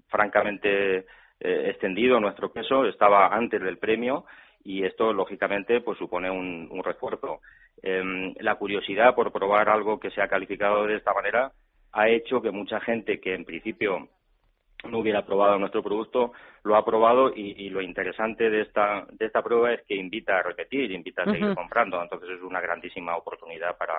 [0.09, 1.05] francamente
[1.41, 4.25] eh, extendido nuestro peso, estaba antes del premio
[4.63, 7.41] y esto lógicamente pues supone un, refuerzo.
[7.81, 11.51] Em, la curiosidad por probar algo que se ha calificado de esta manera
[11.93, 14.07] ha hecho que mucha gente que en principio
[14.89, 16.31] no hubiera probado nuestro producto
[16.63, 20.43] lo ha probado y, lo interesante de esta de esta prueba es que invita a
[20.43, 23.93] repetir, invita a seguir comprando, entonces es una grandísima oportunidad para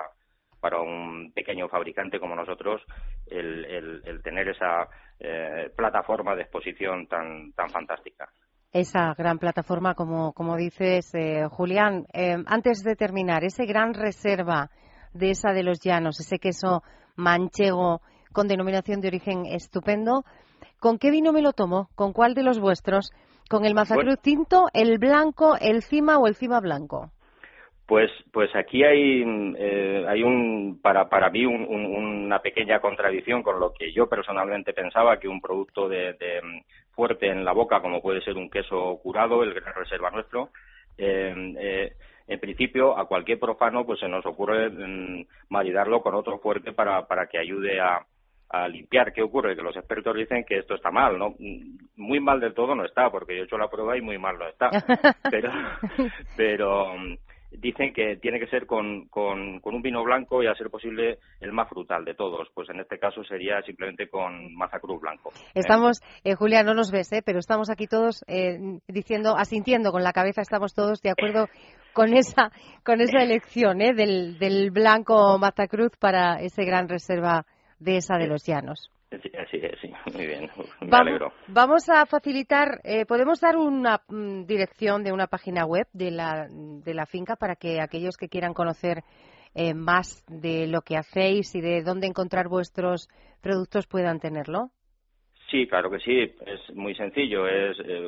[0.63, 2.81] para un pequeño fabricante como nosotros
[3.27, 3.65] el,
[4.05, 4.87] el, tener esa
[5.19, 8.29] eh, plataforma de exposición tan, tan fantástica.
[8.71, 12.05] Esa gran plataforma, como, como dices, eh, Julián.
[12.13, 14.71] Eh, antes de terminar, ese gran reserva
[15.13, 16.81] de esa de los llanos, ese queso
[17.17, 17.99] manchego
[18.31, 20.23] con denominación de origen estupendo,
[20.79, 21.89] ¿con qué vino me lo tomo?
[21.95, 23.11] ¿Con cuál de los vuestros?
[23.49, 27.11] ¿Con el Mazacruz tinto, el blanco, el cima o el cima blanco?
[27.85, 29.23] Pues, pues aquí hay,
[29.57, 35.19] eh, hay un, para, para mí una pequeña contradicción con lo que yo personalmente pensaba
[35.19, 36.15] que un producto de,
[36.91, 40.49] fuerte en la boca, como puede ser un queso curado, el Gran Reserva nuestro,
[40.97, 41.93] eh, eh,
[42.27, 47.05] en principio a cualquier profano pues se nos ocurre mm, maridarlo con otro fuerte para,
[47.05, 48.05] para que ayude a,
[48.53, 49.11] a limpiar.
[49.11, 49.55] ¿Qué ocurre?
[49.55, 51.35] Que los expertos dicen que esto está mal, ¿no?
[51.97, 54.37] Muy mal del todo no está, porque yo he hecho la prueba y muy mal
[54.37, 54.69] no está.
[55.31, 55.51] Pero,
[56.37, 56.93] pero
[57.57, 61.51] dicen que tiene que ser con, con, un vino blanco y a ser posible el
[61.51, 62.47] más frutal de todos.
[62.53, 65.31] Pues en este caso sería simplemente con mazacruz blanco.
[65.53, 67.21] Estamos, eh, Julia, no nos ves, ¿eh?
[67.25, 71.47] pero estamos aquí todos eh, diciendo, asintiendo con la cabeza, estamos todos de acuerdo
[71.93, 72.51] con esa,
[72.83, 73.93] con esa elección ¿eh?
[73.93, 77.45] del, del blanco mazacruz para ese gran reserva
[77.79, 78.89] de esa de los llanos.
[79.21, 80.49] Sí, sí, muy bien.
[80.81, 81.31] Me alegro.
[81.47, 86.47] Vamos a facilitar, eh, ¿podemos dar una mm, dirección de una página web de la,
[86.49, 89.03] de la finca para que aquellos que quieran conocer
[89.55, 93.07] eh, más de lo que hacéis y de dónde encontrar vuestros
[93.41, 94.71] productos puedan tenerlo?
[95.51, 96.33] Sí, claro que sí.
[96.47, 97.45] Es muy sencillo.
[97.47, 98.07] Es eh.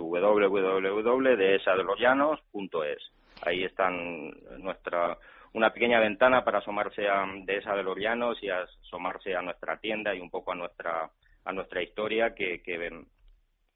[3.41, 5.17] Ahí están nuestra
[5.55, 10.13] una pequeña ventana para asomarse a Dehesa de los Llanos y asomarse a nuestra tienda
[10.13, 11.09] y un poco a nuestra
[11.45, 12.89] a nuestra historia que, que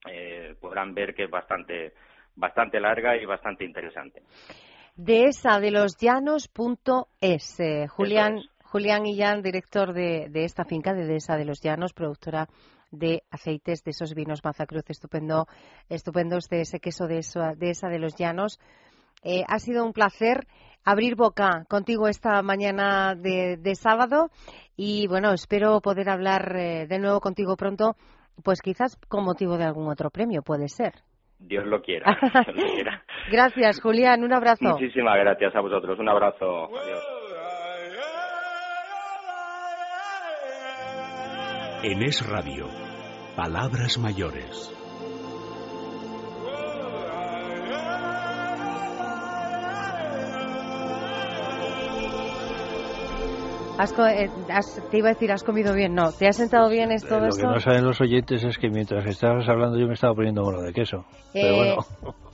[0.09, 1.93] eh, podrán ver que es bastante
[2.36, 4.23] bastante larga y bastante interesante.
[4.95, 7.59] Dehesa de los Llanos.es.
[7.59, 12.49] Eh, Julián Julián Illán, director de, de, esta finca de Dehesa de los Llanos, productora
[12.91, 15.47] de aceites de esos vinos Mazacruz estupendo,
[15.89, 17.21] estupendos de ese queso de,
[17.57, 18.59] de esa de los llanos.
[19.24, 20.47] Eh, ha sido un placer
[20.86, 24.30] abrir boca contigo esta mañana de, sábado
[24.76, 27.95] y bueno, espero poder hablar eh, de nuevo contigo pronto,
[28.43, 30.93] pues quizás con motivo de algún otro premio, puede ser.
[31.38, 32.17] Dios lo quiera.
[32.32, 33.03] Dios lo quiera.
[33.32, 34.24] gracias, Julián.
[34.24, 34.65] Un abrazo.
[34.65, 35.97] Muchísimas gracias a vosotros.
[35.99, 36.65] Un abrazo.
[36.78, 37.20] Adiós.
[41.82, 42.67] En Es Radio,
[43.38, 44.78] Palabras Mayores.
[53.80, 54.30] Eh,
[54.91, 55.95] te iba a decir, ¿has comido bien?
[55.95, 57.15] No, ¿te has sentado bien esto?
[57.15, 60.13] Eh, lo que no saben los oyentes es que mientras estabas hablando yo me estaba
[60.13, 61.05] poniendo mola de queso.
[61.34, 61.77] Eh,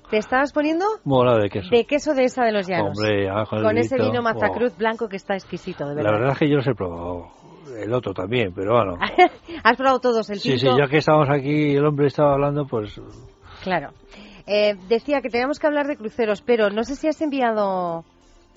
[0.10, 0.86] ¿Te estabas poniendo?
[1.04, 1.70] Mola de queso.
[1.70, 2.98] De queso de esa de los llanos.
[2.98, 6.12] Hombre, con, ese vino Mazacruz blanco que está exquisito, de verdad.
[6.12, 7.28] La verdad es que yo los he probado
[7.80, 8.98] el otro también, pero bueno.
[9.64, 10.58] ¿Has probado todos el tinto?
[10.58, 13.00] Sí, sí, ya que estamos aquí y el hombre estaba hablando, pues...
[13.62, 13.92] Claro.
[14.48, 18.04] Eh, decía que teníamos que hablar de cruceros, pero no sé si has enviado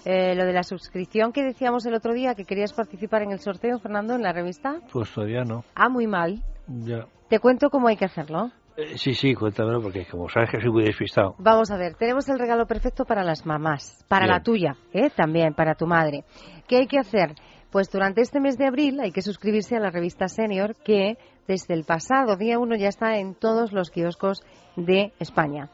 [0.04, 3.40] eh, lo de la suscripción que decíamos el otro día, que querías participar en el
[3.40, 4.80] sorteo, Fernando, en la revista.
[4.92, 5.64] Pues todavía no.
[5.74, 6.42] Ah, muy mal.
[6.66, 7.06] Ya.
[7.28, 8.50] Te cuento cómo hay que hacerlo.
[8.76, 11.34] Eh, sí, sí, cuéntamelo porque como sabes que soy muy despistado.
[11.38, 15.10] Vamos a ver, tenemos el regalo perfecto para las mamás, para la tuya, ¿eh?
[15.10, 16.24] también, para tu madre.
[16.68, 17.34] ¿Qué hay que hacer?
[17.70, 21.18] Pues durante este mes de abril hay que suscribirse a la revista Senior que
[21.48, 24.42] desde el pasado día 1 ya está en todos los kioscos
[24.76, 25.70] de España.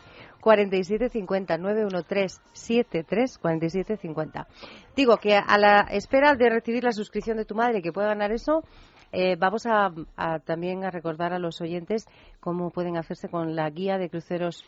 [0.40, 4.46] 4750 91373 4750.
[4.94, 8.32] Digo que a la espera de recibir la suscripción de tu madre que pueda ganar
[8.32, 8.62] eso,
[9.12, 9.90] eh, vamos a,
[10.44, 12.06] también a recordar a los oyentes
[12.40, 14.64] cómo pueden hacerse con la guía de cruceros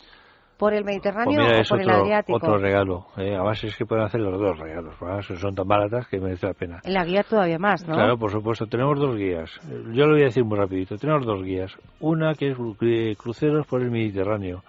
[0.59, 2.37] por el Mediterráneo pues o por otro, el Adriático.
[2.37, 3.07] Otro regalo.
[3.17, 4.95] Eh, además es que pueden hacer los dos regalos.
[5.41, 6.81] Son tan baratas que merece la pena.
[6.85, 7.95] En la guía todavía más, ¿no?
[7.95, 8.67] Claro, por supuesto.
[8.67, 9.51] Tenemos dos guías.
[9.93, 10.97] Yo lo voy a decir muy rapidito.
[10.97, 11.77] Tenemos dos guías.
[12.01, 12.57] Una que es
[13.17, 14.63] cruceros por el Mediterráneo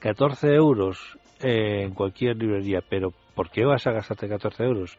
[0.00, 4.98] 14 euros en cualquier librería, pero ¿por qué vas a gastarte 14 euros?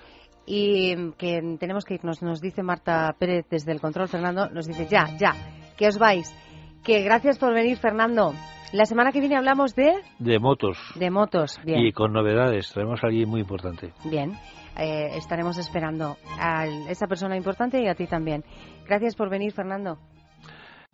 [0.47, 4.87] Y que tenemos que irnos, nos dice Marta Pérez desde el control, Fernando, nos dice
[4.87, 5.33] ya, ya,
[5.77, 6.35] que os vais.
[6.83, 8.33] Que gracias por venir, Fernando.
[8.73, 9.93] La semana que viene hablamos de...
[10.19, 10.79] De motos.
[10.95, 11.81] De motos, bien.
[11.81, 13.93] Y con novedades, traemos a alguien muy importante.
[14.05, 14.33] Bien.
[14.79, 18.43] eh, estaremos esperando a esa persona importante y a ti también.
[18.87, 19.99] Gracias por venir, Fernando.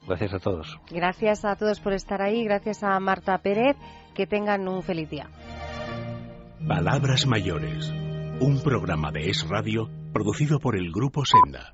[0.06, 0.78] Gracias a todos.
[0.90, 2.44] Gracias a todos por estar ahí.
[2.44, 3.76] Gracias a Marta Pérez.
[4.14, 5.28] Que tengan un feliz día.
[6.66, 7.90] Palabras mayores.
[8.40, 11.72] Un programa de Es Radio producido por el Grupo Senda.